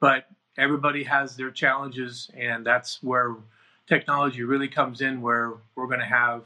[0.00, 0.26] but
[0.58, 3.36] everybody has their challenges, and that's where
[3.86, 6.42] technology really comes in, where we're going to have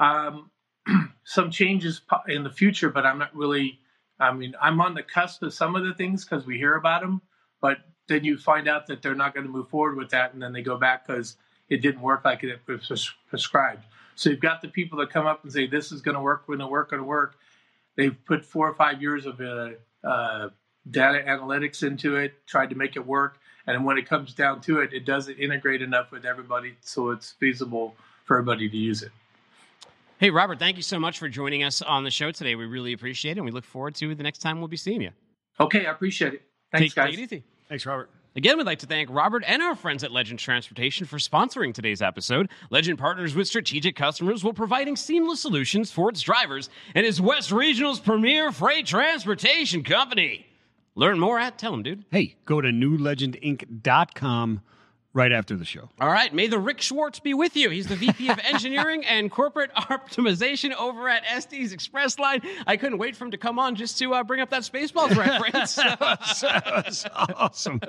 [0.00, 0.50] um,
[1.24, 3.80] some changes in the future, but I'm not really.
[4.18, 7.02] I mean, I'm on the cusp of some of the things because we hear about
[7.02, 7.20] them,
[7.60, 7.78] but
[8.08, 10.52] then you find out that they're not going to move forward with that, and then
[10.52, 11.36] they go back because
[11.68, 13.84] it didn't work like it was prescribed.
[14.14, 16.46] So you've got the people that come up and say this is going to work,
[16.46, 17.36] going to work, going to work.
[17.96, 19.70] They've put four or five years of uh,
[20.02, 20.48] uh,
[20.90, 24.80] data analytics into it, tried to make it work, and when it comes down to
[24.80, 29.10] it, it doesn't integrate enough with everybody, so it's feasible for everybody to use it.
[30.18, 32.54] Hey, Robert, thank you so much for joining us on the show today.
[32.54, 35.02] We really appreciate it, and we look forward to the next time we'll be seeing
[35.02, 35.10] you.
[35.60, 36.42] Okay, I appreciate it.
[36.72, 37.10] Thanks, take, guys.
[37.10, 37.44] Take it easy.
[37.68, 38.08] Thanks, Robert.
[38.34, 42.00] Again, we'd like to thank Robert and our friends at Legend Transportation for sponsoring today's
[42.00, 42.48] episode.
[42.70, 47.50] Legend partners with strategic customers while providing seamless solutions for its drivers and is West
[47.52, 50.46] Regional's premier freight transportation company.
[50.94, 52.04] Learn more at, tell them, dude.
[52.10, 54.60] Hey, go to newlegendinc.com
[55.16, 55.88] right after the show.
[55.98, 56.32] All right.
[56.32, 57.70] May the Rich Schwartz be with you.
[57.70, 62.42] He's the VP of Engineering and Corporate Optimization over at Estes Express Line.
[62.66, 65.16] I couldn't wait for him to come on just to uh, bring up that Spaceballs
[65.16, 65.72] reference.
[66.92, 67.80] so, awesome.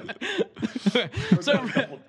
[1.41, 1.99] so,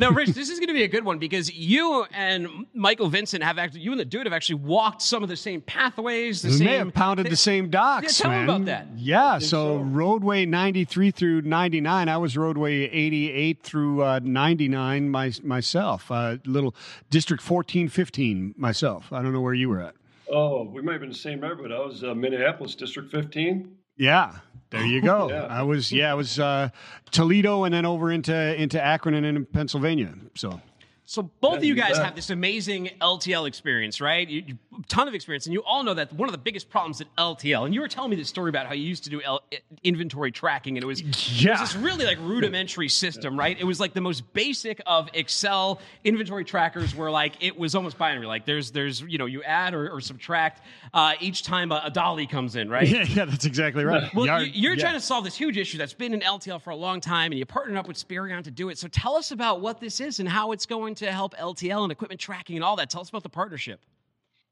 [0.00, 3.44] now, Rich, this is going to be a good one because you and Michael Vincent
[3.44, 6.40] have actually, you and the dude have actually walked some of the same pathways.
[6.40, 8.18] The we same, may have pounded the same docks.
[8.18, 8.46] Yeah, tell man.
[8.46, 8.86] me about that.
[8.96, 12.08] Yeah, so, so, roadway 93 through 99.
[12.08, 16.10] I was roadway 88 through uh, 99 my, myself.
[16.10, 16.74] Uh, little
[17.10, 19.12] district 14, 15 myself.
[19.12, 19.94] I don't know where you were at.
[20.32, 21.72] Oh, we might have been the same neighborhood.
[21.72, 23.76] I was uh, Minneapolis, District 15.
[23.96, 24.36] Yeah,
[24.70, 25.28] there you go.
[25.30, 25.46] yeah.
[25.46, 26.70] I was yeah, I was uh,
[27.10, 30.14] Toledo and then over into into Akron and in Pennsylvania.
[30.34, 30.60] So
[31.10, 34.28] So both of you guys have this amazing LTL experience, right?
[34.28, 37.00] You, you, ton of experience, and you all know that one of the biggest problems
[37.00, 37.64] at LTL.
[37.64, 39.40] And you were telling me this story about how you used to do L,
[39.82, 43.58] inventory tracking, and it was, it was this really like rudimentary system, right?
[43.58, 47.98] It was like the most basic of Excel inventory trackers, where like it was almost
[47.98, 48.26] binary.
[48.26, 51.90] Like there's there's you know you add or, or subtract uh, each time a, a
[51.90, 52.86] dolly comes in, right?
[52.86, 54.14] Yeah, yeah, that's exactly right.
[54.14, 54.82] Well, Yard- you- you're yeah.
[54.82, 57.38] trying to solve this huge issue that's been in LTL for a long time, and
[57.40, 58.78] you partnered up with Spireon to do it.
[58.78, 61.92] So tell us about what this is and how it's going to help LTL and
[61.92, 62.90] equipment tracking and all that.
[62.90, 63.80] Tell us about the partnership.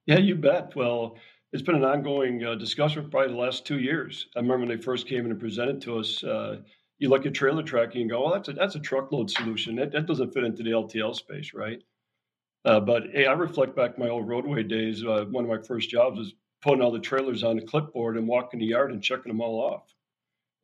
[0.07, 0.75] Yeah, you bet.
[0.75, 1.17] Well,
[1.53, 4.29] it's been an ongoing uh, discussion for probably the last two years.
[4.37, 6.23] I remember when they first came in and presented to us.
[6.23, 6.59] Uh,
[6.99, 9.77] you look at trailer tracking and go, "Well, that's a that's a truckload solution.
[9.77, 11.83] That that doesn't fit into the LTL space, right?"
[12.65, 15.05] Uh, but hey, I reflect back my old roadway days.
[15.05, 18.27] Uh, one of my first jobs was putting all the trailers on the clipboard and
[18.27, 19.95] walking the yard and checking them all off,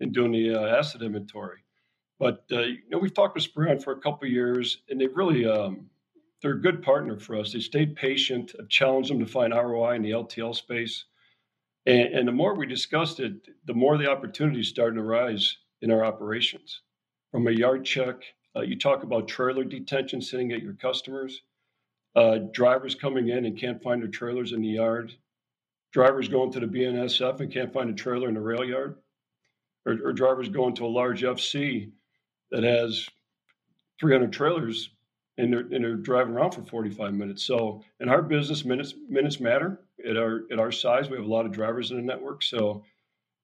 [0.01, 1.64] and doing the uh, asset inventory.
[2.19, 5.47] But uh, you know, we've talked with Spireon for a couple years, and they really
[5.47, 5.91] um,
[6.41, 7.53] they're a good partner for us.
[7.53, 8.55] They stayed patient.
[8.59, 11.05] I've challenged them to find ROI in the LTL space,
[11.87, 13.33] and, and the more we discussed it,
[13.65, 16.83] the more the opportunities started to rise in our operations.
[17.33, 18.23] From a yard check,
[18.57, 21.43] uh, you talk about trailer detention sitting at your customers,
[22.15, 25.13] uh, drivers coming in and can't find their trailers in the yard,
[25.93, 28.97] drivers going to the BNSF and can't find a trailer in the rail yard,
[29.85, 31.91] or, or drivers going to a large FC
[32.55, 33.09] that has
[33.99, 34.91] 300 trailers
[35.37, 37.43] and they're, and they're driving around for 45 minutes.
[37.45, 39.81] So in our business, minutes minutes matter.
[40.09, 42.43] At our at our size, we have a lot of drivers in the network.
[42.45, 42.85] So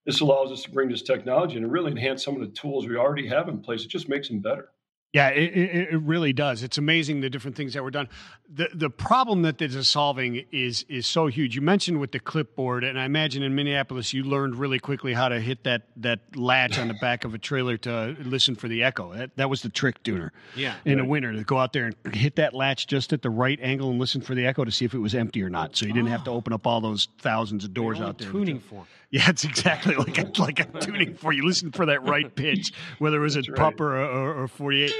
[0.06, 2.96] this allows us to bring this technology and really enhance some of the tools we
[2.96, 3.82] already have in place.
[3.82, 4.68] It just makes them better.
[5.12, 6.62] Yeah, it, it, it really does.
[6.62, 8.08] It's amazing the different things that were done.
[8.48, 11.56] The the problem that this is solving is is so huge.
[11.56, 15.28] You mentioned with the clipboard, and I imagine in Minneapolis you learned really quickly how
[15.28, 18.84] to hit that that latch on the back of a trailer to listen for the
[18.84, 19.12] echo.
[19.12, 20.32] That, that was the trick tuner.
[20.54, 20.76] Yeah.
[20.84, 23.58] In the winter, to go out there and hit that latch just at the right
[23.60, 25.76] angle and listen for the echo to see if it was empty or not.
[25.76, 26.34] So you didn't have to ah.
[26.34, 28.30] open up all those thousands of doors out there.
[28.30, 28.86] tuning for.
[29.10, 31.44] Yeah, it's exactly like a, like a tuning for you.
[31.44, 33.56] Listen for that right pitch, whether it was a right.
[33.56, 34.92] pup or, or, or 48.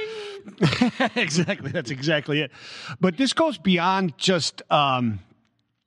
[1.15, 1.71] exactly.
[1.71, 2.51] That's exactly it.
[2.99, 4.61] But this goes beyond just.
[4.71, 5.19] Um,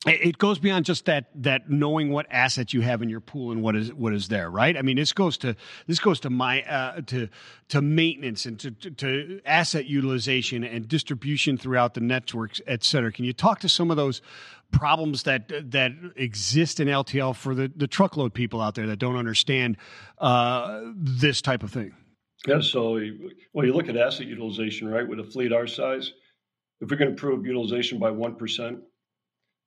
[0.07, 3.62] it goes beyond just that that knowing what assets you have in your pool and
[3.62, 4.77] what is what is there, right?
[4.77, 7.29] I mean, this goes to this goes to my uh, to
[7.68, 13.12] to maintenance and to, to, to asset utilization and distribution throughout the networks, et cetera.
[13.12, 14.20] Can you talk to some of those
[14.72, 19.16] problems that that exist in LTL for the the truckload people out there that don't
[19.16, 19.79] understand
[20.18, 21.94] uh, this type of thing?
[22.47, 22.61] Yeah.
[22.61, 23.01] So
[23.53, 25.07] well, you look at asset utilization, right?
[25.07, 26.13] With a fleet our size,
[26.81, 28.81] if we can improve utilization by one percent,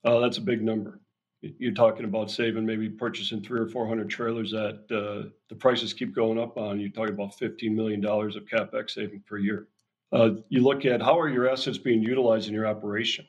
[0.05, 0.99] uh, that's a big number.
[1.41, 5.93] You're talking about saving maybe purchasing three or four hundred trailers that uh, the prices
[5.93, 6.79] keep going up on.
[6.79, 9.67] You're talking about fifteen million dollars of capex saving per year.
[10.11, 13.27] Uh, you look at how are your assets being utilized in your operation.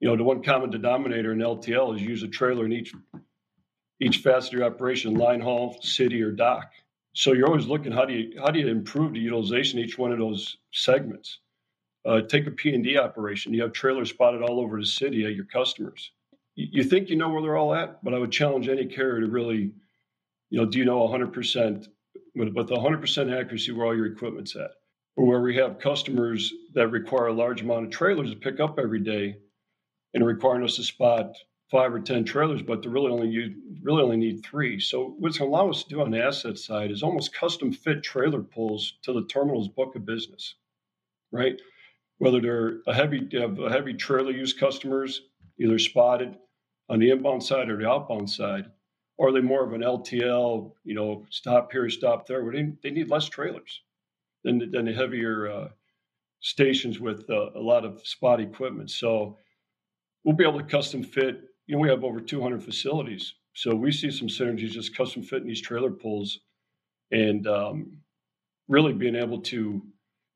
[0.00, 2.92] You know, the one common denominator in LTL is use a trailer in each
[4.00, 6.70] each facet of your operation, line haul, city, or dock.
[7.18, 10.12] So you're always looking how do you how do you improve the utilization each one
[10.12, 11.40] of those segments.
[12.06, 13.52] Uh, take a P&D operation.
[13.52, 16.12] You have trailers spotted all over the city at your customers.
[16.54, 19.20] You, you think you know where they're all at, but I would challenge any carrier
[19.20, 19.72] to really,
[20.50, 21.88] you know, do you know 100%
[22.36, 24.70] with, with 100% accuracy where all your equipment's at?
[25.16, 28.78] Or where we have customers that require a large amount of trailers to pick up
[28.78, 29.38] every day
[30.14, 31.34] and requiring us to spot
[31.70, 34.80] five or 10 trailers, but they really only use, really only need three.
[34.80, 37.72] So what's going to allow us to do on the asset side is almost custom
[37.72, 40.54] fit trailer pulls to the terminal's book of business,
[41.32, 41.60] right?
[42.18, 45.22] Whether they're a heavy, a heavy trailer use customers,
[45.58, 46.36] either spotted
[46.88, 48.66] on the inbound side or the outbound side,
[49.18, 52.72] or are they more of an LTL, you know, stop here, stop there, where they,
[52.82, 53.82] they need less trailers
[54.44, 55.68] than, the- than the heavier uh,
[56.40, 58.90] stations with uh, a lot of spot equipment.
[58.90, 59.38] So
[60.24, 61.42] we'll be able to custom fit.
[61.68, 65.46] You know, we have over 200 facilities, so we see some synergies just custom fitting
[65.46, 66.40] these trailer pulls,
[67.12, 67.98] and um,
[68.68, 69.82] really being able to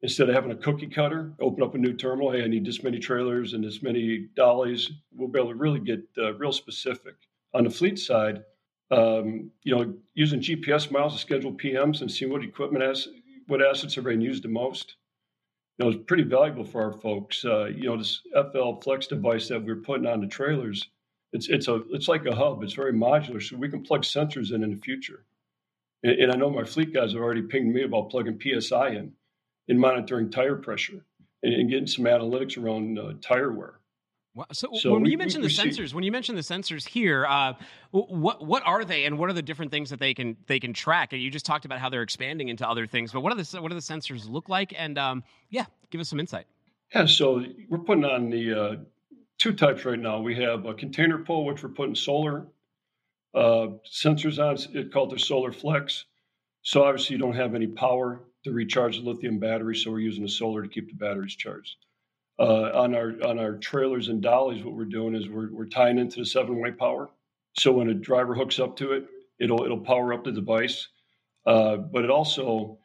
[0.02, 2.32] instead of having a cookie cutter, open up a new terminal.
[2.32, 4.90] Hey, I need this many trailers and this many dollies.
[5.14, 7.14] We'll be able to really get uh, real specific.
[7.54, 8.42] On the fleet side,
[8.90, 13.08] um, you know, using GPS miles to schedule PMs and see what equipment has,
[13.46, 14.96] what assets are being used the most.
[15.78, 17.44] You know, it's pretty valuable for our folks.
[17.44, 18.20] Uh, you know, this
[18.52, 20.88] FL Flex device that we're putting on the trailers,
[21.32, 22.62] it's it's a it's like a hub.
[22.62, 25.24] It's very modular, so we can plug sensors in in the future.
[26.02, 29.12] And, and I know my fleet guys have already pinged me about plugging PSI in
[29.68, 31.04] in monitoring tire pressure
[31.42, 33.78] and, and getting some analytics around uh, tire wear.
[34.34, 34.46] Wow.
[34.52, 37.26] So, So when we- you mention the see- sensors, when you mention the sensors here,
[37.26, 37.52] uh,
[37.90, 40.72] what what are they, and what are the different things that they can they can
[40.72, 41.12] track?
[41.12, 43.60] And you just talked about how they're expanding into other things, but what are the
[43.62, 44.72] what do the sensors look like?
[44.76, 46.46] And um, yeah, give us some insight.
[46.94, 48.76] Yeah, so we're putting on the uh,
[49.42, 50.20] two types right now.
[50.20, 52.46] We have a container pole, which we're putting solar
[53.34, 54.56] uh, sensors on.
[54.72, 56.04] It's called the Solar Flex.
[56.62, 60.22] So obviously, you don't have any power to recharge the lithium battery, so we're using
[60.22, 61.74] the solar to keep the batteries charged.
[62.38, 65.98] Uh, on our on our trailers and dollies, what we're doing is we're we're tying
[65.98, 67.10] into the seven way power.
[67.58, 69.06] So when a driver hooks up to it,
[69.40, 70.86] it'll it'll power up the device.
[71.44, 72.78] Uh, but it also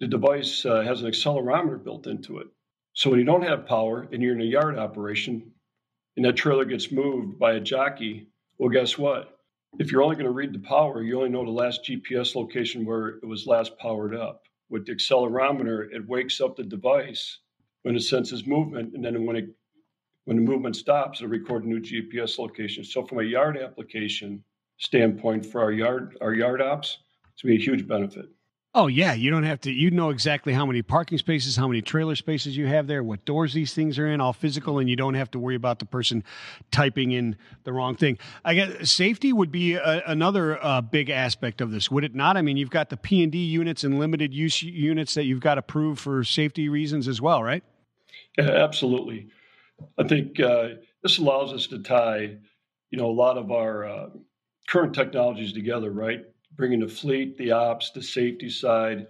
[0.00, 2.48] the device uh, has an accelerometer built into it.
[2.94, 5.52] So when you don't have power and you're in a yard operation,
[6.16, 9.38] and that trailer gets moved by a jockey, well, guess what?
[9.78, 12.84] If you're only going to read the power, you only know the last GPS location
[12.84, 14.42] where it was last powered up.
[14.68, 17.38] With the accelerometer, it wakes up the device
[17.82, 19.48] when it senses movement, and then when it
[20.26, 22.84] when the movement stops, it'll record a new GPS location.
[22.84, 24.44] So from a yard application
[24.78, 26.98] standpoint for our yard our yard ops,
[27.32, 28.26] it's gonna be a huge benefit.
[28.72, 29.72] Oh yeah, you don't have to.
[29.72, 33.24] You know exactly how many parking spaces, how many trailer spaces you have there, what
[33.24, 35.86] doors these things are in, all physical, and you don't have to worry about the
[35.86, 36.22] person
[36.70, 38.16] typing in the wrong thing.
[38.44, 42.36] I guess safety would be a, another uh, big aspect of this, would it not?
[42.36, 45.40] I mean, you've got the P and D units and limited use units that you've
[45.40, 47.64] got to prove for safety reasons as well, right?
[48.38, 49.30] Yeah, absolutely.
[49.98, 50.68] I think uh,
[51.02, 52.36] this allows us to tie,
[52.90, 54.06] you know, a lot of our uh,
[54.68, 56.20] current technologies together, right?
[56.54, 59.06] Bringing the fleet, the ops, the safety side,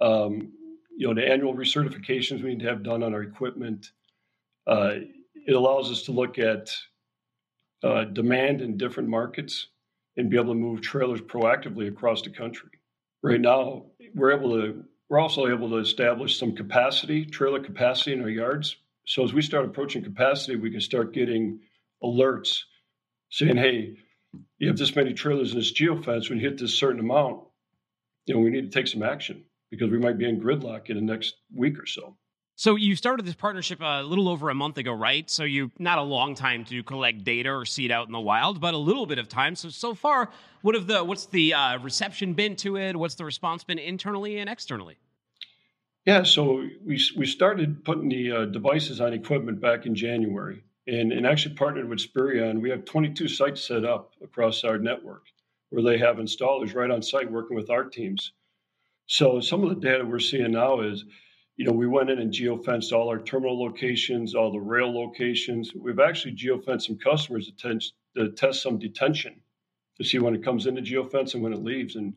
[0.00, 0.52] um,
[0.96, 3.90] you know, the annual recertifications we need to have done on our equipment.
[4.66, 4.94] Uh,
[5.34, 6.74] it allows us to look at
[7.82, 9.68] uh, demand in different markets
[10.16, 12.68] and be able to move trailers proactively across the country.
[13.22, 14.84] Right now, we're able to.
[15.08, 18.76] We're also able to establish some capacity, trailer capacity in our yards.
[19.04, 21.60] So as we start approaching capacity, we can start getting
[22.02, 22.62] alerts
[23.30, 23.96] saying, "Hey,
[24.58, 27.42] you have this many trailers in this geofence, when you hit this certain amount,
[28.26, 30.96] you know, we need to take some action because we might be in gridlock in
[30.96, 32.16] the next week or so.
[32.54, 35.28] So you started this partnership a little over a month ago, right?
[35.28, 38.20] So you not a long time to collect data or see it out in the
[38.20, 39.56] wild, but a little bit of time.
[39.56, 40.30] So so far,
[40.60, 42.94] what have the what's the uh, reception been to it?
[42.94, 44.96] What's the response been internally and externally?
[46.04, 51.12] Yeah, so we we started putting the uh, devices on equipment back in January, and,
[51.12, 52.60] and actually partnered with Spireon.
[52.60, 55.26] We have 22 sites set up across our network
[55.70, 58.32] where they have installers right on site working with our teams.
[59.06, 61.04] So some of the data we're seeing now is,
[61.56, 65.74] you know, we went in and geofenced all our terminal locations, all the rail locations.
[65.74, 69.40] We've actually geofenced some customers to, test, to test some detention
[69.98, 72.14] to see when it comes into geofence and when it leaves, and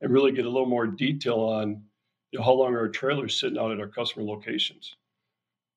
[0.00, 1.82] and really get a little more detail on
[2.30, 4.96] you know, how long our trailers sitting out at our customer locations.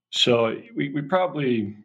[0.10, 1.76] So we, we probably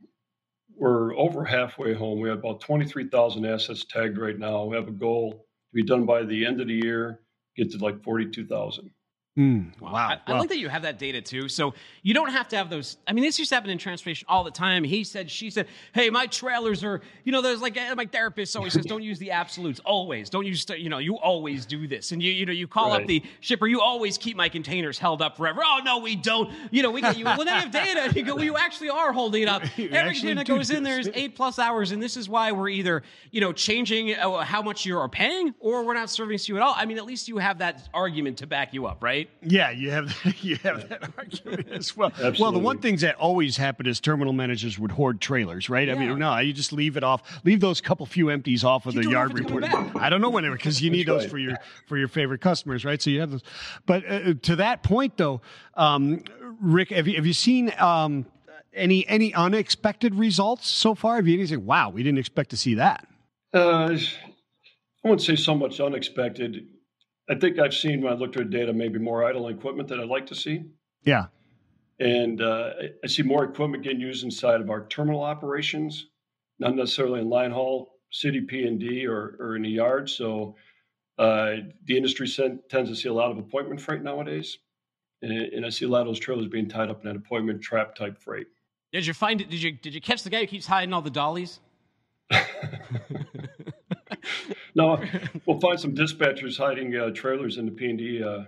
[0.77, 2.21] we're over halfway home.
[2.21, 4.65] We have about 23,000 assets tagged right now.
[4.65, 7.21] We have a goal to be done by the end of the year,
[7.57, 8.91] get to like 42,000.
[9.39, 9.95] Mm, wow.
[9.95, 10.41] I, I wow.
[10.41, 11.49] like that you have that data too.
[11.49, 11.73] So
[12.03, 12.99] you don't have to have those.
[13.09, 14.85] I mean, this used to happen in transportation all the time.
[14.85, 18.75] He said, she said, hey, my trailers are, you know, there's like, my therapist always
[18.75, 19.81] says, don't use the absolutes.
[19.87, 20.29] Always.
[20.29, 22.13] Don't use, you know, you always do this.
[22.13, 23.01] And you, you know, you call right.
[23.01, 25.63] up the shipper, you always keep my containers held up forever.
[25.65, 26.53] Oh, no, we don't.
[26.71, 27.25] You know, we get you.
[27.25, 28.13] well, then I have data.
[28.15, 29.63] You go, well, you actually are holding it up.
[29.79, 31.93] Every container that goes in there is eight plus hours.
[31.93, 35.55] And this is why we're either, you know, changing uh, how much you are paying
[35.59, 36.75] or we're not serving to you at all.
[36.77, 39.22] I mean, at least you have that argument to back you up, right?
[39.43, 42.11] Yeah, you have you have that argument as well.
[42.11, 42.43] Absolutely.
[42.43, 45.89] Well, the one things that always happen is terminal managers would hoard trailers, right?
[45.89, 48.95] I mean, no, you just leave it off, leave those couple few empties off of
[48.95, 49.65] You the yard report.
[49.97, 51.31] I don't know whenever because you need those right.
[51.31, 53.01] for your for your favorite customers, right?
[53.01, 53.43] So you have those.
[53.87, 55.41] But uh, to that point, though,
[55.75, 56.23] um,
[56.61, 57.73] Rick, have you have you seen?
[57.79, 58.27] Um,
[58.75, 61.17] any any unexpected results so far?
[61.17, 63.07] Have you say, "Wow, we didn't expect to see that"?
[63.53, 63.99] Uh,
[65.05, 66.67] I wouldn't say so much unexpected.
[67.31, 70.09] I think I've seen when I looked at data maybe more idle equipment that I'd
[70.09, 70.65] like to see.
[71.05, 71.27] Yeah,
[71.99, 76.07] And uh, I- I see more equipment getting used inside of our terminal operations,
[76.59, 80.09] not necessarily in line haul, city P and D, or, or in the yard.
[80.11, 80.57] So
[81.19, 84.59] uh, the industry sen- tends to see a lot of appointment freight nowadays,
[85.23, 87.63] and, and I see a lot of those trailers being tied up in that appointment
[87.63, 88.47] trap type freight.
[88.93, 89.49] Did you find it?
[89.51, 91.61] Did you did you catch the guy who keeps hiding all the dollies?
[94.75, 95.03] No,
[95.47, 98.45] we'll find some dispatchers hiding uh, trailers in the P and D uh,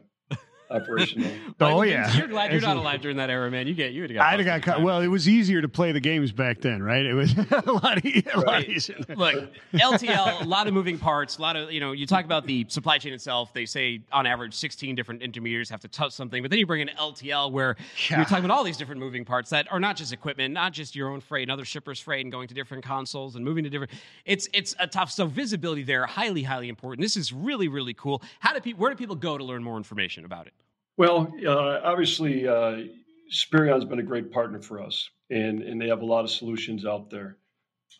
[0.71, 1.23] operation.
[1.59, 1.67] though.
[1.75, 2.17] Oh, Like, yeah.
[2.17, 3.67] You're glad you're not alive during that era, man.
[3.67, 4.27] You get you would have got.
[4.33, 4.85] I'd have got busted.
[4.85, 7.05] Well, it was easier to play the games back then, right?
[7.05, 8.69] It was a lot, e- a lot Right.
[8.69, 8.97] easier.
[9.17, 12.47] Look, LTL, a lot of moving parts, a lot of, you know, you talk about
[12.47, 13.53] the supply chain itself.
[13.53, 16.81] They say on average 16 different intermediaries have to touch something, but then you bring
[16.81, 17.77] in LTL where
[18.11, 18.17] Yeah.
[18.19, 20.95] you're talking about all these different moving parts that are not just equipment, not just
[20.97, 23.71] your own freight and other shippers' freight and going to different consoles and moving to
[23.71, 23.93] different.
[24.25, 25.11] It's it's a tough.
[25.11, 27.03] So visibility there, highly, highly important.
[27.03, 28.23] This is really, really cool.
[28.41, 30.53] How do people, where do people go to learn more information about it?
[30.97, 32.83] Well, uh, obviously, uh,
[33.29, 36.87] Spireon's been a great partner for us, and and they have a lot of solutions
[36.87, 37.39] out there.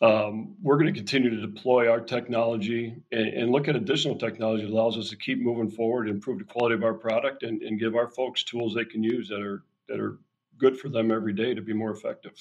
[0.01, 4.65] Um, we're going to continue to deploy our technology and, and, look at additional technology
[4.65, 7.79] that allows us to keep moving forward, improve the quality of our product, and, and
[7.79, 10.17] give our folks tools they can use that are that are
[10.57, 12.33] good for them every day to be more effective.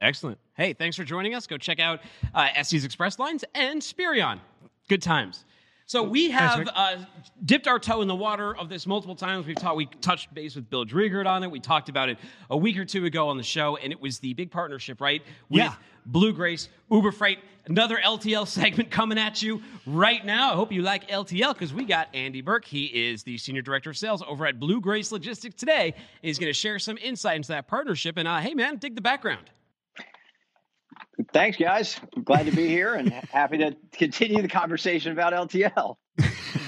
[0.00, 0.38] Excellent.
[0.56, 1.46] Hey, thanks for joining us.
[1.46, 2.00] Go check out
[2.34, 4.40] uh, Estes Express Lines and Spirion.
[4.88, 5.44] Good times.
[5.88, 6.96] So we have uh,
[7.44, 9.46] dipped our toe in the water of this multiple times.
[9.46, 11.50] We've taught, we touched base with Bill Driegert on it.
[11.50, 12.18] We talked about it
[12.50, 15.22] a week or two ago on the show, and it was the big partnership, right?
[15.48, 15.74] With yeah.
[16.10, 20.50] BlueGrace, Uber Freight, another LTL segment coming at you right now.
[20.50, 22.64] I hope you like LTL because we got Andy Berke.
[22.64, 25.94] He is the Senior Director of Sales over at BlueGrace Logistics today.
[25.94, 28.16] And he's going to share some insight into that partnership.
[28.16, 29.50] And uh, hey, man, dig the background.
[31.32, 31.98] Thanks, guys.
[32.14, 35.96] I'm glad to be here and happy to continue the conversation about LTL.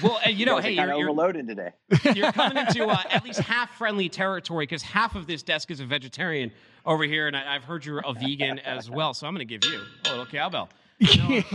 [0.02, 1.70] Well, and you know, hey, you're, you're overloading today.
[2.14, 5.80] You're coming into uh, at least half friendly territory because half of this desk is
[5.80, 6.52] a vegetarian
[6.84, 9.14] over here, and I, have heard you're a vegan as well.
[9.14, 10.68] So I'm going to give you a little cowbell.
[10.98, 11.42] You know?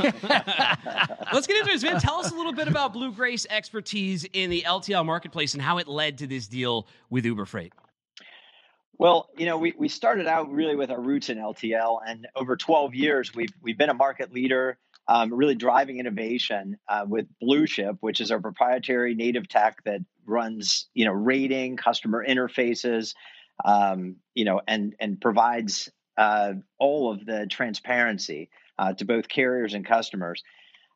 [1.33, 1.99] Let's get into this, man.
[1.99, 5.87] Tell us a little bit about BlueGrace expertise in the LTL marketplace and how it
[5.87, 7.73] led to this deal with Uber Freight.
[9.03, 12.55] Well, you know, we, we started out really with our roots in LTL, and over
[12.55, 14.77] 12 years, we've, we've been a market leader,
[15.09, 20.87] um, really driving innovation uh, with BlueShip, which is our proprietary native tech that runs,
[20.93, 23.13] you know, rating, customer interfaces,
[23.65, 28.49] um, you know, and, and provides uh, all of the transparency
[28.79, 30.41] uh, to both carriers and customers.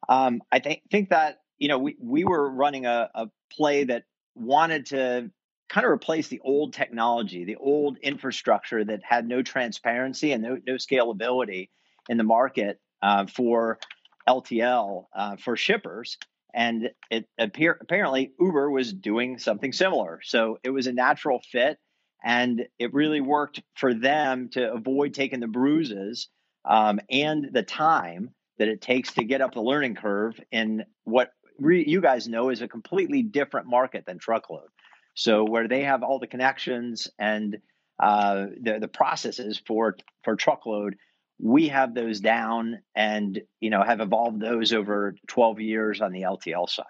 [0.08, 4.06] Um, I think, think that, you know, we, we were running a, a play that
[4.34, 5.30] wanted to
[5.70, 10.58] kind of replace the old technology, the old infrastructure that had no transparency and no,
[10.66, 11.70] no scalability
[12.10, 13.80] in the market uh, for
[14.28, 16.18] LTL uh, for shippers.
[16.54, 20.22] And it appear, apparently Uber was doing something similar.
[20.24, 21.78] So it was a natural fit.
[22.24, 26.30] And it really worked for them to avoid taking the bruises
[26.66, 31.32] um, and the time that it takes to get up the learning curve in what
[31.60, 34.70] re- you guys know is a completely different market than truckload.
[35.18, 37.58] So where they have all the connections and
[38.00, 40.96] uh, the the processes for for truckload,
[41.40, 46.22] we have those down and you know have evolved those over 12 years on the
[46.22, 46.86] LTL side.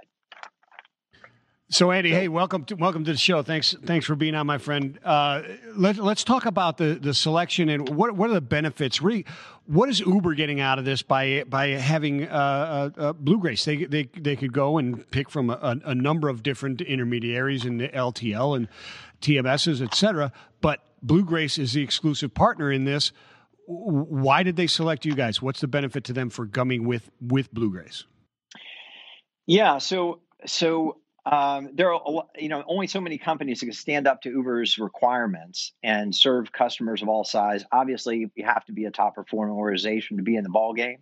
[1.70, 3.44] So Andy, hey, welcome to welcome to the show.
[3.44, 4.98] Thanks, thanks for being on, my friend.
[5.04, 5.42] Uh,
[5.76, 9.02] let, let's talk about the the selection and what what are the benefits.
[9.02, 9.26] Really,
[9.66, 13.66] what is Uber getting out of this by by having uh, uh, uh BlueGrace?
[13.66, 17.80] They they they could go and pick from a, a number of different intermediaries in
[17.80, 18.70] the LTL and
[19.22, 20.32] TMSs, et cetera.
[20.62, 23.12] But BlueGrace is the exclusive partner in this.
[23.66, 25.42] Why did they select you guys?
[25.42, 28.06] What's the benefit to them for gumming with with BlueGrace?
[29.46, 34.08] Yeah, so so um, there are you know only so many companies that can stand
[34.08, 37.66] up to Uber's requirements and serve customers of all size.
[37.72, 41.00] Obviously, you have to be a top performing organization to be in the ball game.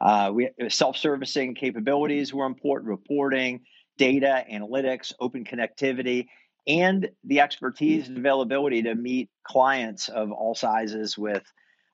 [0.00, 3.60] Uh, we self-servicing capabilities were important, reporting,
[3.96, 6.26] data, analytics, open connectivity,
[6.66, 11.44] and the expertise and availability to meet clients of all sizes with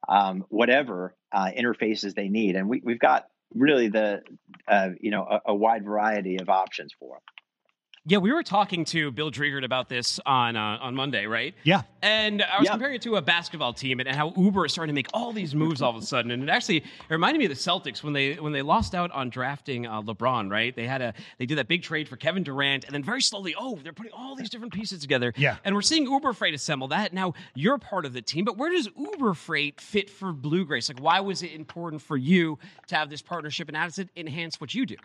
[0.09, 2.57] um, whatever uh, interfaces they need.
[2.57, 4.23] And we, have got really the
[4.67, 7.23] uh, you know a, a wide variety of options for them.
[8.09, 11.57] Yeah, we were talking to Bill Driegert about this on uh, on Monday, right?
[11.65, 11.83] Yeah.
[12.03, 12.71] And I was yeah.
[12.71, 15.33] comparing it to a basketball team and, and how Uber is starting to make all
[15.33, 16.31] these moves all of a sudden.
[16.31, 19.11] And it actually it reminded me of the Celtics when they when they lost out
[19.11, 20.75] on drafting uh, LeBron, right?
[20.77, 23.57] They had a they did that big trade for Kevin Durant, and then very slowly,
[23.59, 25.33] oh, they're putting all these different pieces together.
[25.37, 25.57] Yeah.
[25.65, 27.13] And we're seeing Uber Freight assemble that.
[27.13, 30.95] Now you're part of the team, but where does Uber Freight fit for BlueGrace?
[30.95, 34.11] Like, why was it important for you to have this partnership, and how does it
[34.17, 34.97] enhance what you do?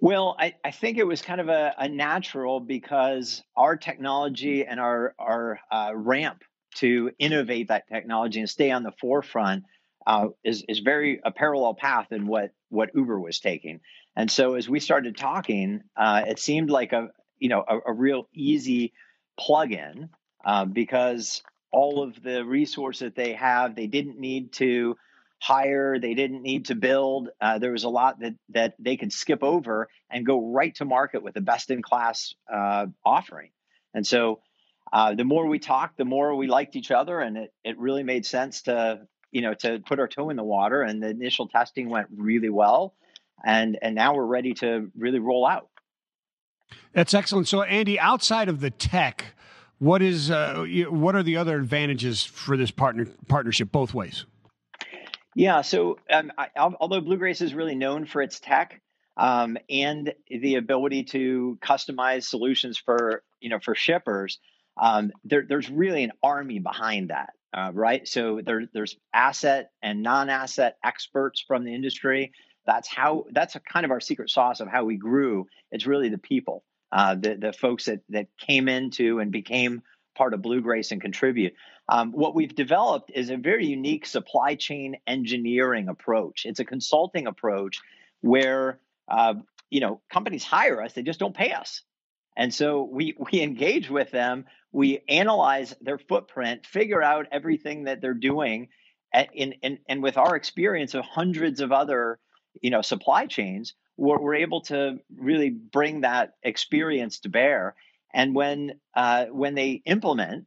[0.00, 4.78] Well, I, I think it was kind of a, a natural because our technology and
[4.78, 6.44] our our uh, ramp
[6.76, 9.64] to innovate that technology and stay on the forefront
[10.06, 13.80] uh, is is very a parallel path in what what Uber was taking.
[14.14, 17.92] And so as we started talking, uh, it seemed like a you know a, a
[17.92, 18.92] real easy
[19.38, 20.10] plug-in
[20.44, 21.42] uh, because
[21.72, 24.96] all of the resources that they have, they didn't need to
[25.38, 25.98] hire.
[25.98, 27.30] They didn't need to build.
[27.40, 30.84] Uh, there was a lot that that they could skip over and go right to
[30.84, 33.50] market with a best in class uh, offering.
[33.94, 34.40] And so,
[34.92, 38.02] uh, the more we talked, the more we liked each other, and it it really
[38.02, 40.82] made sense to you know to put our toe in the water.
[40.82, 42.94] And the initial testing went really well,
[43.44, 45.68] and and now we're ready to really roll out.
[46.92, 47.48] That's excellent.
[47.48, 49.34] So, Andy, outside of the tech.
[49.80, 54.26] What is uh, what are the other advantages for this partner partnership both ways?
[55.38, 55.60] Yeah.
[55.60, 58.82] So, um, I, although BlueGrace is really known for its tech
[59.16, 64.40] um, and the ability to customize solutions for you know for shippers,
[64.76, 68.08] um, there, there's really an army behind that, uh, right?
[68.08, 72.32] So there, there's asset and non-asset experts from the industry.
[72.66, 73.26] That's how.
[73.30, 75.46] That's kind of our secret sauce of how we grew.
[75.70, 79.82] It's really the people, uh, the the folks that that came into and became
[80.16, 81.52] part of BlueGrace and contribute.
[81.88, 86.44] Um, what we've developed is a very unique supply chain engineering approach.
[86.44, 87.80] It's a consulting approach
[88.20, 88.78] where
[89.08, 89.34] uh,
[89.70, 91.82] you know companies hire us; they just don't pay us.
[92.36, 98.00] And so we we engage with them, we analyze their footprint, figure out everything that
[98.00, 98.68] they're doing,
[99.12, 102.18] and and, and with our experience of hundreds of other
[102.60, 107.74] you know supply chains, we're, we're able to really bring that experience to bear.
[108.12, 110.46] And when uh, when they implement,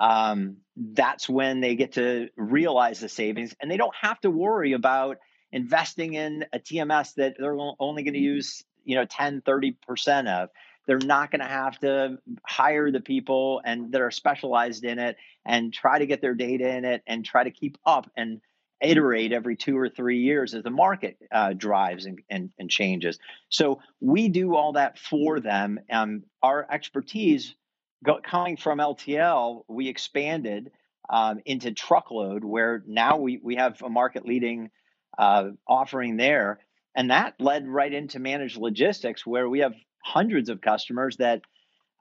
[0.00, 4.72] um, that's when they get to realize the savings, and they don't have to worry
[4.72, 5.18] about
[5.52, 10.48] investing in a TMS that they're only going to use you know 10 30% of
[10.86, 15.16] they're not going to have to hire the people and that are specialized in it
[15.44, 18.40] and try to get their data in it and try to keep up and
[18.80, 23.18] iterate every two or three years as the market uh, drives and, and, and, changes.
[23.50, 25.78] So we do all that for them.
[25.92, 27.54] Um, our expertise
[28.04, 30.70] go, coming from LTL, we expanded
[31.08, 34.70] um, into truckload, where now we, we have a market leading
[35.18, 36.60] uh, offering there.
[36.94, 39.74] And that led right into managed logistics, where we have
[40.04, 41.42] hundreds of customers that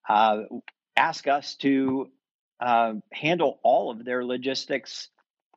[0.07, 0.41] uh,
[0.95, 2.09] ask us to
[2.59, 5.09] uh, handle all of their logistics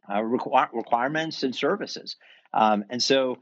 [0.09, 2.17] uh, requ- requirements and services.
[2.53, 3.39] Um, and so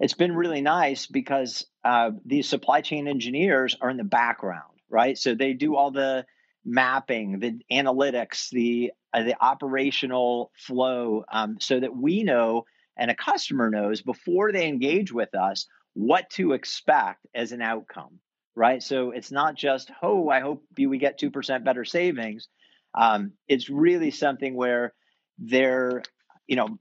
[0.00, 5.16] it's been really nice because uh, these supply chain engineers are in the background, right?
[5.16, 6.24] So they do all the
[6.64, 12.64] mapping, the analytics, the uh, the operational flow, um, so that we know
[12.96, 18.18] and a customer knows before they engage with us what to expect as an outcome
[18.54, 18.82] right?
[18.82, 22.48] So it's not just, oh, I hope we get 2% better savings.
[22.94, 24.94] Um, it's really something where
[25.38, 26.02] their,
[26.46, 26.78] you know,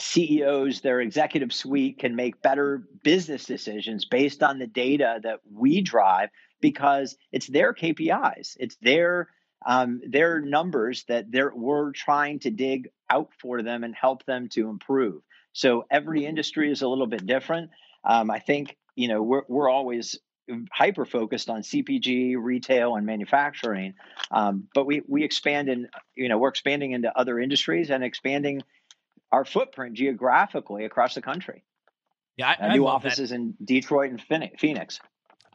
[0.00, 5.80] CEOs, their executive suite can make better business decisions based on the data that we
[5.80, 6.28] drive
[6.60, 8.56] because it's their KPIs.
[8.58, 9.28] It's their
[9.64, 14.48] um, their numbers that they're, we're trying to dig out for them and help them
[14.50, 15.22] to improve.
[15.52, 17.70] So every industry is a little bit different.
[18.04, 20.18] Um, I think you know we're we're always
[20.70, 23.94] hyper focused on CPG, retail, and manufacturing.
[24.30, 28.62] Um, but we we expand in you know we're expanding into other industries and expanding
[29.32, 31.64] our footprint geographically across the country.
[32.36, 33.36] Yeah, I, uh, new offices that.
[33.36, 34.22] in Detroit and
[34.58, 35.00] Phoenix.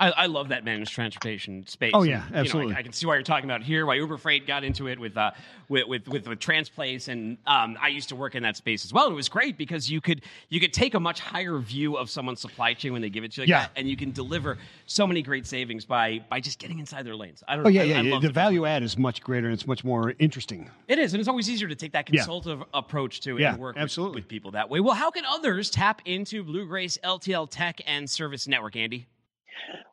[0.02, 1.92] I, I, love that managed transportation space.
[1.94, 2.70] Oh yeah, absolutely.
[2.70, 3.86] You know, I, I, can see why you're talking about here.
[3.86, 5.32] Why Uber Freight got into it with uh,
[5.70, 8.92] with, with with with Transplace, and um, I used to work in that space as
[8.92, 9.06] well.
[9.06, 12.10] And it was great because you could you could take a much higher view of
[12.10, 13.60] someone's supply chain when they give it to you, like yeah.
[13.62, 17.16] That, and you can deliver so many great savings by by just getting inside their
[17.16, 17.44] lanes.
[17.48, 17.68] I don't.
[17.68, 18.02] Oh yeah, yeah.
[18.02, 18.20] yeah.
[18.20, 20.72] The value add is much greater and it's much more interesting.
[20.88, 22.66] It is, and it's always easier to take that consultative yeah.
[22.74, 24.16] approach to yeah, and work absolutely.
[24.16, 24.80] With, with people that way.
[24.80, 29.06] Well, how can others tap into BlueGrace LTL Tech and Service Network, Andy?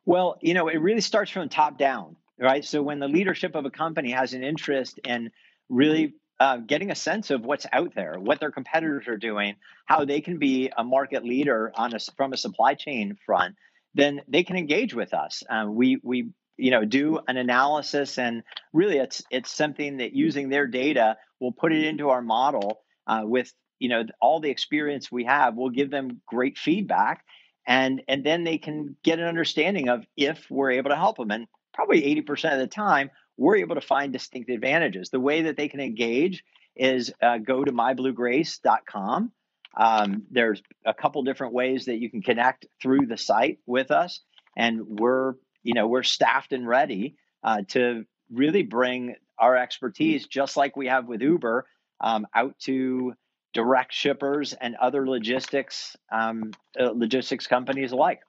[0.05, 2.63] Well, you know, it really starts from top down, right?
[2.63, 5.31] So when the leadership of a company has an interest in
[5.69, 9.55] really uh, getting a sense of what's out there, what their competitors are doing,
[9.85, 13.55] how they can be a market leader on a, from a supply chain front,
[13.93, 15.43] then they can engage with us.
[15.49, 20.49] Um, we we you know do an analysis, and really it's it's something that using
[20.49, 25.11] their data, we'll put it into our model uh, with you know all the experience
[25.11, 25.55] we have.
[25.55, 27.25] We'll give them great feedback,
[27.69, 31.31] and and then they can get an understanding of if we're able to help them.
[31.31, 35.09] And probably 80% of the time we're able to find distinct advantages.
[35.09, 36.43] The way that they can engage
[36.75, 39.31] is uh, go to mybluegrace.com
[39.77, 44.21] um, there's a couple different ways that you can connect through the site with us.
[44.57, 50.57] And we're you know we're staffed and ready uh, to really bring our expertise just
[50.57, 51.65] like we have with uber
[52.01, 53.13] um, out to
[53.53, 58.21] direct shippers and other logistics um, uh, logistics companies alike.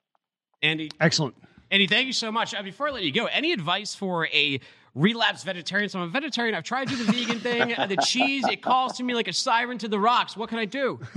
[0.61, 1.35] Andy, excellent.
[1.71, 2.53] Andy, thank you so much.
[2.53, 4.59] Uh, before I let you go, any advice for a
[4.93, 5.89] relapsed vegetarian?
[5.89, 6.53] So I'm a vegetarian.
[6.53, 7.75] I've tried to do the vegan thing.
[7.77, 10.35] Uh, the cheese, it calls to me like a siren to the rocks.
[10.35, 10.99] What can I do?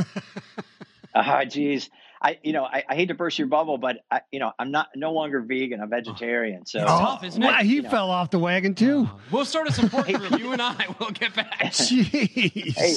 [1.16, 1.90] Ah, uh, geez.
[2.20, 4.70] I, you know, I, I, hate to burst your bubble, but I, you know, I'm
[4.70, 5.80] not no longer vegan.
[5.80, 6.66] I'm vegetarian.
[6.66, 7.46] So it's tough, isn't it?
[7.46, 8.14] Well, he fell know.
[8.14, 9.08] off the wagon too.
[9.08, 10.40] Uh, we'll start a support group.
[10.40, 11.60] you and I will get back.
[11.66, 12.74] Jeez.
[12.74, 12.94] Hey,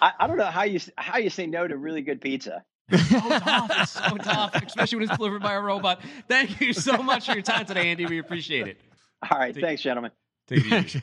[0.00, 2.64] I, I, don't know how you how you say no to really good pizza.
[2.90, 3.70] so tough.
[3.82, 6.00] It's so tough, especially when it's delivered by a robot.
[6.28, 8.06] Thank you so much for your time today, Andy.
[8.06, 8.78] We appreciate it.
[9.28, 9.54] All right.
[9.54, 10.12] Thanks, gentlemen.
[10.48, 10.94] Take it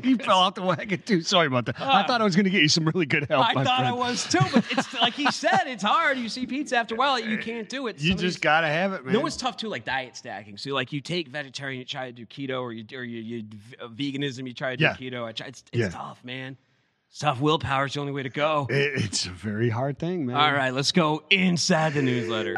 [0.08, 1.22] you fell off the wagon too.
[1.22, 1.80] Sorry about that.
[1.80, 3.48] I thought I was going to get you some really good help.
[3.48, 6.18] I my thought I was too, but it's like he said, it's hard.
[6.18, 7.98] You see pizza after a while, you can't do it.
[8.02, 9.14] You Some just got to have it, man.
[9.14, 10.58] No, it's tough too, like diet stacking.
[10.58, 13.44] So, like, you take vegetarian, you try to do keto, or you or you, you
[13.80, 14.94] uh, veganism, you try to do Yeah.
[14.94, 15.24] keto.
[15.24, 15.88] I try, it's it's Yeah.
[15.88, 16.58] tough, man.
[17.18, 17.38] Tough.
[17.42, 18.66] is the only way to go.
[18.70, 20.36] It- it's a very hard thing, man.
[20.36, 22.56] All right, let's go inside the newsletter.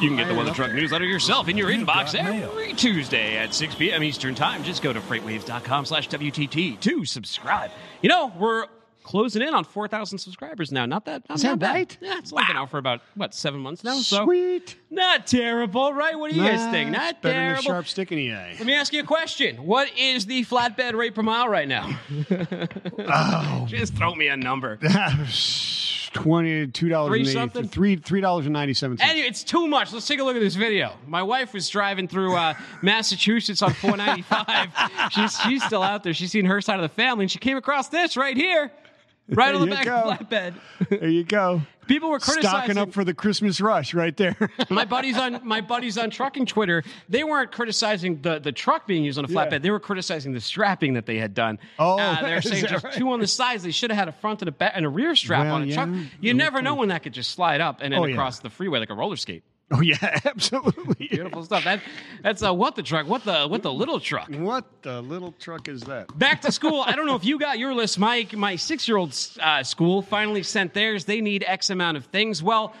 [0.00, 3.54] You can get the What the Truck newsletter yourself in your inbox every Tuesday at
[3.54, 4.02] 6 p.m.
[4.02, 4.64] Eastern Time.
[4.64, 7.70] Just go to freightwaves.com slash WTT to subscribe.
[8.00, 8.66] You know, we're
[9.02, 10.86] closing in on 4,000 subscribers now.
[10.86, 11.74] Not that, not Is that bad.
[11.74, 11.98] right?
[12.00, 13.94] Yeah, it's only been out for about, what, seven months now?
[13.96, 14.76] So Sweet.
[14.90, 16.18] not terrible, right?
[16.18, 16.90] What do you guys think?
[16.90, 17.62] Not better than a terrible.
[17.62, 18.54] sharp stick in the eye.
[18.58, 19.56] Let me ask you a question.
[19.66, 21.98] What is the flatbed rate per mile right now?
[22.98, 24.78] Oh, Just throw me a number.
[26.12, 27.68] twenty two dollars Three and something?
[27.68, 29.10] three three dollars and ninety seven cents.
[29.10, 29.92] Anyway, it's too much.
[29.92, 30.94] Let's take a look at this video.
[31.06, 35.10] My wife was driving through uh, Massachusetts on 495.
[35.12, 36.12] she's she's still out there.
[36.14, 38.70] She's seen her side of the family, and she came across this right here,
[39.28, 40.24] right on the There back you of go.
[40.24, 40.54] the flatbed.
[41.00, 41.62] There you go.
[41.86, 44.36] People were criticizing Stocking up for the Christmas rush right there.
[44.70, 46.84] my buddies on my buddies on trucking Twitter.
[47.08, 49.52] They weren't criticizing the, the truck being used on a flatbed.
[49.52, 49.58] Yeah.
[49.58, 51.58] They were criticizing the strapping that they had done.
[51.80, 52.92] Oh, uh, they're saying just right?
[52.94, 53.64] two on the sides.
[53.64, 55.62] They should have had a front and a back and a rear strap Well, on
[55.62, 55.74] a yeah.
[55.74, 55.88] truck.
[56.20, 58.14] You never know when that could just slide up and then Oh, yeah.
[58.14, 59.42] across the freeway like a roller skate.
[59.70, 61.08] Oh yeah, absolutely.
[61.08, 61.64] Beautiful stuff.
[61.64, 61.80] That
[62.22, 63.06] that's uh, what the truck.
[63.06, 64.28] What the what the little truck.
[64.28, 66.16] What the little truck is that?
[66.18, 66.82] Back to school.
[66.86, 68.34] I don't know if you got your list, Mike.
[68.34, 71.04] My six year old uh, school finally sent theirs.
[71.04, 72.42] They need X amount of things.
[72.42, 72.74] Well,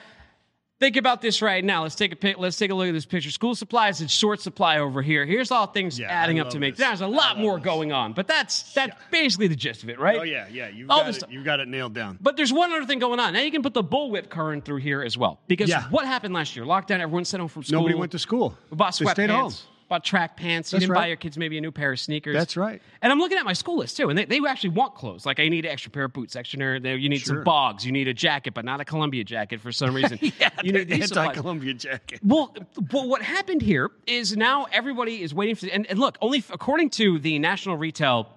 [0.82, 1.84] think about this right now.
[1.84, 2.38] Let's take a pic.
[2.38, 3.30] Let's take a look at this picture.
[3.30, 5.24] School supplies is short supply over here.
[5.24, 6.74] Here's all things Yeah, adding up to make.
[6.76, 6.84] this.
[6.84, 10.18] There's a lot more going on, but that's that's basically the gist of it, right?
[10.18, 10.68] Oh yeah, yeah.
[10.68, 11.30] You've All got this it.
[11.30, 12.18] You've got it nailed down.
[12.20, 13.32] But there's one other thing going on.
[13.32, 15.38] Now you can put the bullwhip current through here as well.
[15.46, 15.84] Because Yeah.
[15.90, 16.64] what happened last year?
[16.64, 16.98] Lockdown.
[16.98, 17.78] Everyone sent home from school.
[17.80, 18.56] Nobody went to school.
[18.70, 19.52] We bought They stayed home.
[19.92, 20.72] Bought track pants.
[20.72, 22.34] You That's didn't buy your kids maybe a new pair of sneakers.
[22.34, 22.80] That's right.
[23.02, 25.26] And I'm looking at my school list too, and they, they actually want clothes.
[25.26, 26.80] Like I need an extra pair of boots, extra.
[26.80, 27.84] You need some bogs.
[27.84, 30.18] You need a jacket, but not a Columbia jacket for some reason.
[30.40, 32.20] yeah, you need anti-Columbia jacket.
[32.24, 32.56] Well,
[32.90, 35.66] well, what happened here is now everybody is waiting for.
[35.66, 38.30] And, and look, only f- according to the National Retail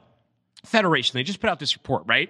[0.66, 2.30] Federation, they just put out this report, right?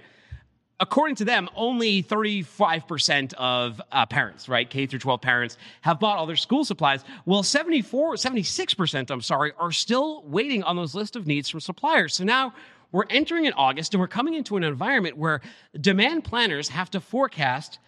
[0.80, 6.18] According to them, only 35% of uh, parents, right, K through 12 parents, have bought
[6.18, 7.06] all their school supplies.
[7.26, 12.16] Well, 74, 76%, I'm sorry, are still waiting on those list of needs from suppliers.
[12.16, 12.54] So now
[12.92, 15.40] we're entering in August and we're coming into an environment where
[15.80, 17.80] demand planners have to forecast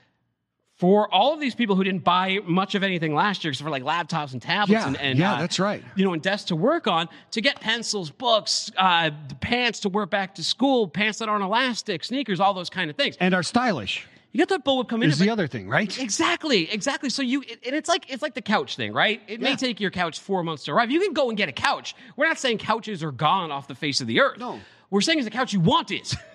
[0.78, 3.72] for all of these people who didn't buy much of anything last year, except for
[3.72, 5.84] like laptops and tablets Yeah, and, and yeah, uh, that's right.
[5.96, 9.10] You know, and desks to work on to get pencils, books, uh,
[9.42, 12.96] pants to wear back to school, pants that aren't elastic, sneakers, all those kind of
[12.96, 13.18] things.
[13.20, 15.10] And are stylish You get that bullwhip come in.
[15.10, 15.98] is the other thing, right?
[16.00, 17.10] Exactly, exactly.
[17.10, 19.20] So you, and it's like it's like the couch thing, right?
[19.28, 20.92] It may take your couch four months to arrive.
[20.92, 21.96] You can go and get a couch.
[22.16, 24.38] We're not saying couches are gone off the face of the earth.
[24.38, 24.60] No.
[24.90, 26.16] We're saying is the couch you want is.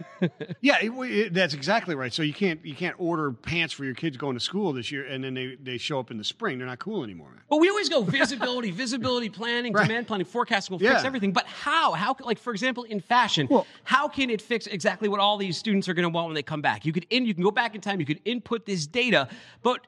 [0.60, 2.12] Yeah, it, it, that's exactly right.
[2.12, 5.04] So you can't you can't order pants for your kids going to school this year,
[5.04, 6.58] and then they, they show up in the spring.
[6.58, 7.32] They're not cool anymore.
[7.50, 9.88] But we always go visibility, visibility planning, Right.
[9.88, 11.32] demand planning, forecasting will fix everything.
[11.32, 11.90] But how?
[11.94, 12.14] How?
[12.20, 15.88] Like for example, in fashion, Well- how can it fix exactly what all these students
[15.88, 16.86] are going to want when they come back?
[16.86, 19.26] You could in, you can go back in time, you could input this data,
[19.64, 19.80] but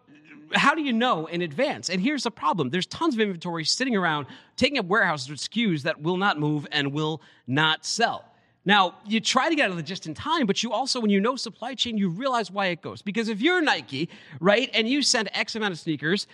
[0.52, 1.88] how do you know in advance?
[1.88, 5.82] And here's the problem: there's tons of inventory sitting around, taking up warehouses with SKUs
[5.82, 8.24] that will not move and will not sell.
[8.64, 11.10] Now, you try to get out of the just in time, but you also, when
[11.10, 13.02] you know supply chain, you realize why it goes.
[13.02, 14.08] Because if you're Nike,
[14.40, 16.26] right, and you send X amount of sneakers,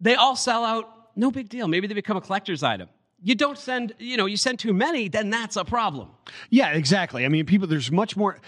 [0.00, 1.66] they all sell out, no big deal.
[1.66, 2.88] Maybe they become a collector's item.
[3.26, 6.10] You don't send, you know, you send too many, then that's a problem.
[6.50, 7.24] Yeah, exactly.
[7.24, 7.66] I mean, people.
[7.66, 8.38] There's much more.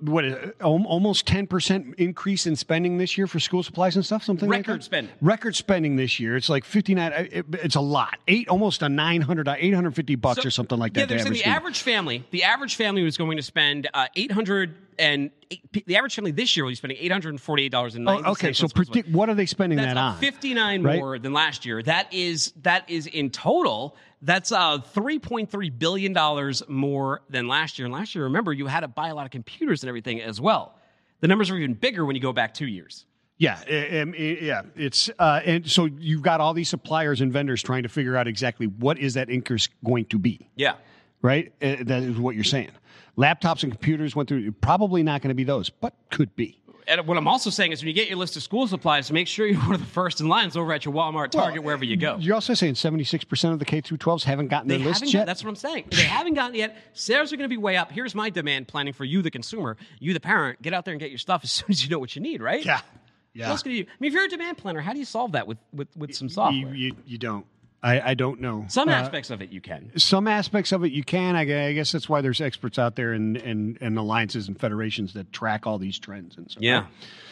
[0.00, 4.24] What al- almost ten percent increase in spending this year for school supplies and stuff.
[4.24, 4.84] Something like Record that?
[4.84, 5.12] spending.
[5.20, 6.36] Record spending this year.
[6.36, 7.12] It's like fifty nine.
[7.12, 8.18] It, it's a lot.
[8.28, 11.00] Eight almost a 900 850 bucks or something like that.
[11.00, 11.56] Yeah, there's in the student.
[11.56, 12.24] average family.
[12.30, 16.30] The average family was going to spend uh, eight hundred and eight, the average family
[16.30, 18.24] this year will be spending eight hundred and forty eight dollars and ninety.
[18.26, 20.18] Oh, okay, so predict what are they spending That's that on?
[20.18, 20.98] 59 right?
[20.98, 21.82] more than last year.
[21.82, 23.96] That is that is in total.
[24.20, 27.86] That's uh, 3.3 billion dollars more than last year.
[27.86, 30.40] And last year, remember, you had to buy a lot of computers and everything as
[30.40, 30.74] well.
[31.20, 33.06] The numbers are even bigger when you go back two years.
[33.38, 33.54] Yeah,
[34.02, 34.62] um, yeah.
[34.74, 38.26] It's uh, and so you've got all these suppliers and vendors trying to figure out
[38.26, 40.48] exactly what is that increase going to be.
[40.56, 40.74] Yeah.
[41.20, 42.70] Right, Uh, that is what you're saying.
[43.18, 44.52] Laptops and computers went through.
[44.52, 46.60] Probably not going to be those, but could be.
[46.86, 49.26] And what I'm also saying is when you get your list of school supplies, make
[49.28, 51.98] sure you're one of the first in lines over at your Walmart, Target, wherever you
[51.98, 52.16] go.
[52.18, 55.26] You're also saying 76 percent of the K through 12s haven't gotten their got- yet.
[55.26, 55.84] that's what I'm saying.
[55.90, 56.78] They haven't gotten yet.
[56.94, 57.92] Sales are going to be way up.
[57.92, 60.62] Here's my demand planning for you, the consumer, you, the parent.
[60.62, 62.40] Get out there and get your stuff as soon as you know what you need,
[62.40, 62.64] right?
[62.64, 62.80] yeah,
[63.34, 63.48] Yeah.
[63.48, 63.90] What else can you do?
[63.90, 66.14] I mean, if you're a demand planner, how do you solve that with with, with
[66.14, 66.74] some You, software?
[66.74, 67.44] you, you don't.
[67.82, 68.64] I, I don't know.
[68.68, 69.92] Some Uh, aspects of it you can.
[69.96, 71.36] some aspects of it you can.
[71.36, 75.12] I, I guess that's why there's experts out there and, and, and alliances and federations
[75.14, 76.86] that track all these trends and so Yeah.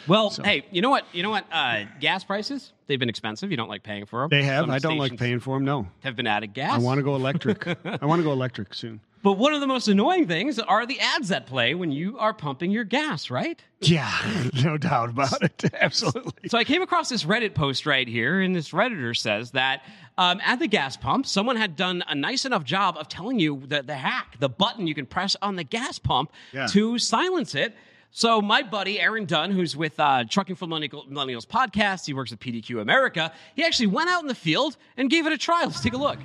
[0.07, 1.03] Well, hey, you know what?
[1.11, 1.45] You know what?
[1.51, 3.51] Uh, gas prices, they've been expensive.
[3.51, 4.29] You don't like paying for them.
[4.29, 4.63] They have.
[4.63, 5.65] Some I don't like paying for them.
[5.65, 6.75] No, Have been added gas.
[6.75, 7.67] I want to go electric.
[7.85, 9.01] I want to go electric soon.
[9.23, 12.33] But one of the most annoying things are the ads that play when you are
[12.33, 13.61] pumping your gas, right?
[13.81, 14.11] Yeah,
[14.63, 15.63] no doubt about it.
[15.73, 16.49] Absolutely.
[16.49, 19.83] So I came across this Reddit post right here, and this Redditor says that
[20.17, 23.61] um, at the gas pump, someone had done a nice enough job of telling you
[23.67, 26.67] the, the hack, the button you can press on the gas pump Yeah.
[26.67, 27.75] to silence it.
[28.11, 32.39] So my buddy Aaron Dunn, who's with uh, Trucking for Millennials podcast, he works at
[32.39, 33.31] PDQ America.
[33.55, 35.63] He actually went out in the field and gave it a try.
[35.65, 36.17] Let's take a look.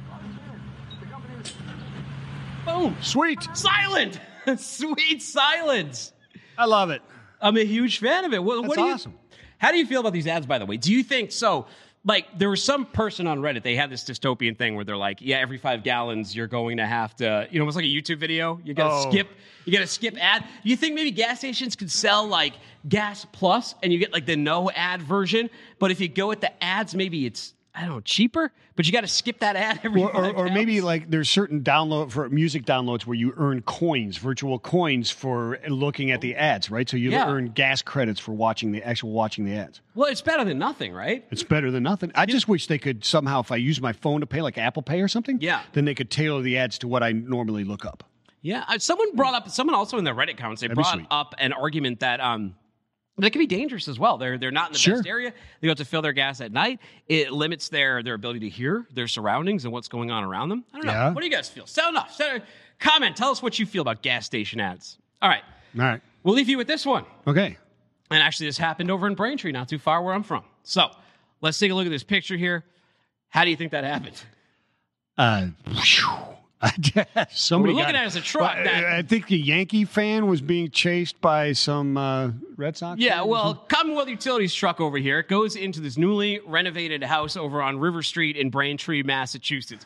[2.65, 2.97] Boom!
[3.03, 3.47] Sweet.
[3.55, 4.21] Silent,
[4.57, 6.13] sweet silence.
[6.57, 7.03] I love it.
[7.41, 8.43] I'm a huge fan of it.
[8.43, 9.15] What, what That's do you, awesome.
[9.59, 10.77] How do you feel about these ads, by the way?
[10.77, 11.67] Do you think so?
[12.05, 15.19] Like, there was some person on Reddit, they had this dystopian thing where they're like,
[15.21, 18.19] yeah, every five gallons, you're going to have to, you know, it's like a YouTube
[18.19, 18.61] video.
[18.65, 19.11] You got to Oh.
[19.11, 19.29] skip,
[19.65, 20.45] you got to skip ad.
[20.65, 22.55] You think maybe gas stations could sell like
[22.89, 25.49] gas plus and you get like the no ad version?
[25.79, 28.93] But if you go with the ads, maybe it's, I don't know, cheaper, but you
[28.93, 32.29] got to skip that ad every Or, or, or maybe like there's certain download for
[32.29, 36.87] music downloads where you earn coins, virtual coins for looking at the ads, right?
[36.89, 37.27] So you Yeah.
[37.31, 39.81] earn gas credits for watching the actual watching the ads.
[39.95, 41.25] well, it's better than nothing, right?
[41.31, 42.13] It's better than nothing.
[42.15, 44.83] I just wish they could somehow, if I use my phone to pay, like Apple
[44.83, 45.63] Pay or something, Yeah.
[45.73, 48.05] then they could tailor the ads to what I normally look up.
[48.43, 50.61] Yeah, uh, someone brought up someone also in the Reddit comments.
[50.61, 52.55] They That'd brought up an argument that um
[53.19, 54.17] that can be dangerous as well.
[54.19, 54.97] They're they're not in the Sure.
[54.97, 55.33] best area.
[55.61, 56.81] They go to fill their gas at night.
[57.09, 60.65] It limits their their ability to hear their surroundings and what's going on around them.
[60.73, 60.93] I don't know.
[60.93, 61.11] Yeah.
[61.13, 61.67] What do you guys feel?
[61.67, 62.13] Sound off.
[62.15, 62.43] Sound,
[62.79, 63.17] comment.
[63.17, 64.99] Tell us what you feel about gas station ads.
[65.21, 65.43] All right,
[65.79, 66.01] All right.
[66.23, 67.05] we'll leave you with this one.
[67.27, 67.57] Okay.
[68.11, 70.45] And actually, this happened over in Braintree, not too far where I'm from.
[70.65, 70.91] So
[71.41, 72.65] let's take a look at this picture here.
[73.29, 74.21] How do you think that happened?
[75.17, 75.49] Uh,
[77.31, 80.27] somebody We're looking at it as a truck Well, that- I think the Yankee fan
[80.27, 83.01] was being chased by some uh, Red Sox.
[83.01, 83.55] Yeah, well.
[83.55, 88.03] Commonwealth Utilities truck over here it goes into this newly renovated house over on River
[88.03, 89.85] Street in Braintree, Massachusetts.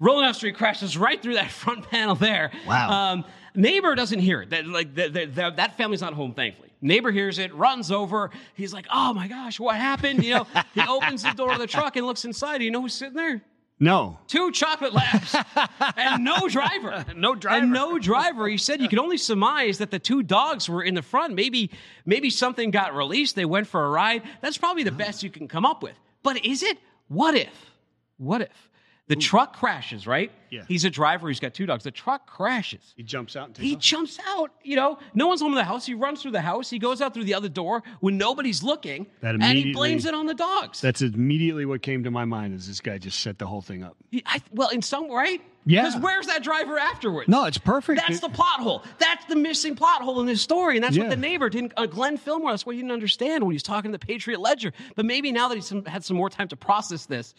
[0.00, 2.50] Rolling down street crashes right through that front panel there.
[2.66, 2.90] Wow.
[3.12, 4.50] Um, neighbor doesn't hear it.
[4.50, 6.70] That like the, the, the, that family's not home, thankfully.
[6.80, 8.30] Neighbor hears it, runs over.
[8.54, 11.68] He's like, "Oh my gosh, what happened?" You know, he opens the door of the
[11.68, 12.60] truck and looks inside.
[12.60, 13.40] You know who's sitting there?
[13.78, 14.18] No.
[14.28, 15.34] Two chocolate labs
[15.96, 17.04] and no driver.
[17.16, 17.62] No driver.
[17.62, 18.48] And no driver.
[18.48, 21.34] He said you could only surmise that the two dogs were in the front.
[21.34, 21.70] Maybe
[22.06, 23.34] maybe something got released.
[23.34, 24.22] They went for a ride.
[24.40, 25.94] That's probably the best you can come up with.
[26.22, 26.78] But is it?
[27.08, 27.52] What if?
[28.18, 28.70] What if?
[29.08, 30.30] The truck crashes, right?
[30.48, 30.62] Yeah.
[30.68, 31.28] He's a driver.
[31.28, 31.82] He's got two dogs.
[31.84, 32.94] The truck crashes.
[32.96, 33.80] He jumps out and takes He off.
[33.82, 34.52] jumps out.
[34.62, 35.84] You know, no one's home in the house.
[35.84, 36.70] He runs through the house.
[36.70, 40.14] He goes out through the other door when nobody's looking, That and he blames it
[40.14, 40.80] on the dogs.
[40.80, 42.54] That's immediately what came to my mind.
[42.54, 43.96] Is this guy just set the whole thing up?
[44.24, 45.42] I, well, in some right?
[45.64, 45.82] Yeah.
[45.86, 47.28] Because where's that driver afterwards?
[47.28, 48.00] No, it's perfect.
[48.06, 48.82] That's the plot hole.
[48.98, 51.72] That's the missing plot hole in this story, and that's what the neighbor didn't.
[51.76, 52.50] Uh, Glenn Fillmore.
[52.52, 54.72] That's what he didn't understand when he was talking to the Patriot Ledger.
[54.96, 57.34] But maybe now that he's some, had some more time to process this,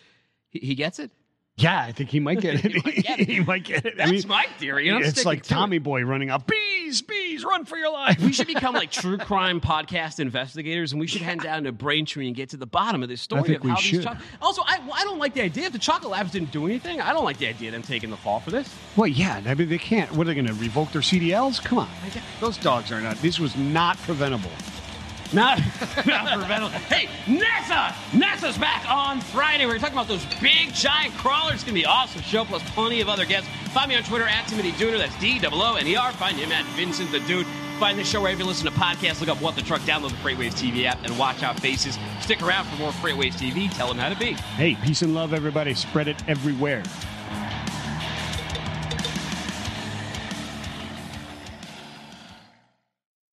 [0.50, 1.12] he, he gets it.
[1.56, 2.72] Yeah, I think he might get it.
[2.72, 3.30] He might get it.
[3.30, 3.94] he might get it.
[3.94, 4.90] I That's mean, my theory.
[4.92, 5.56] I'm it's like to it.
[5.56, 6.48] Tommy Boy running out.
[6.48, 8.20] Bees, bees, run for your life.
[8.20, 12.26] We should become like true crime podcast investigators, and we should head down to Braintree
[12.28, 14.00] and get to the bottom of this story of we how should.
[14.00, 14.06] these.
[14.06, 17.00] Cho- also, I, I don't like the idea if the chocolate labs didn't do anything.
[17.02, 18.74] I don't like the idea of them taking the fall for this.
[18.96, 19.42] Well, yeah.
[19.46, 20.12] I mean, they can't.
[20.14, 21.64] What are they going to revoke their CDLs?
[21.64, 21.90] Come on,
[22.40, 23.18] those dogs are not.
[23.18, 24.50] This was not preventable.
[25.34, 25.58] Not,
[26.06, 26.70] not for preventable.
[26.70, 27.92] Hey, NASA!
[28.12, 29.66] NASA's back on Friday.
[29.66, 31.56] We're talking about those big, giant crawlers.
[31.56, 33.50] It's going to be awesome show, plus plenty of other guests.
[33.74, 35.00] Find me on Twitter at Timothy Dooner.
[35.00, 36.12] That's D O O N E R.
[36.14, 37.48] Find him at Vincent the Dude.
[37.80, 39.20] Find this show wherever you listen to podcasts.
[39.20, 39.82] Look up What the Truck.
[39.82, 41.98] Download the FreightWaves TV app and watch out faces.
[42.22, 43.74] Stick around for more FreightWaves TV.
[43.76, 44.34] Tell them how to be.
[44.34, 45.74] Hey, peace and love, everybody.
[45.74, 46.84] Spread it everywhere.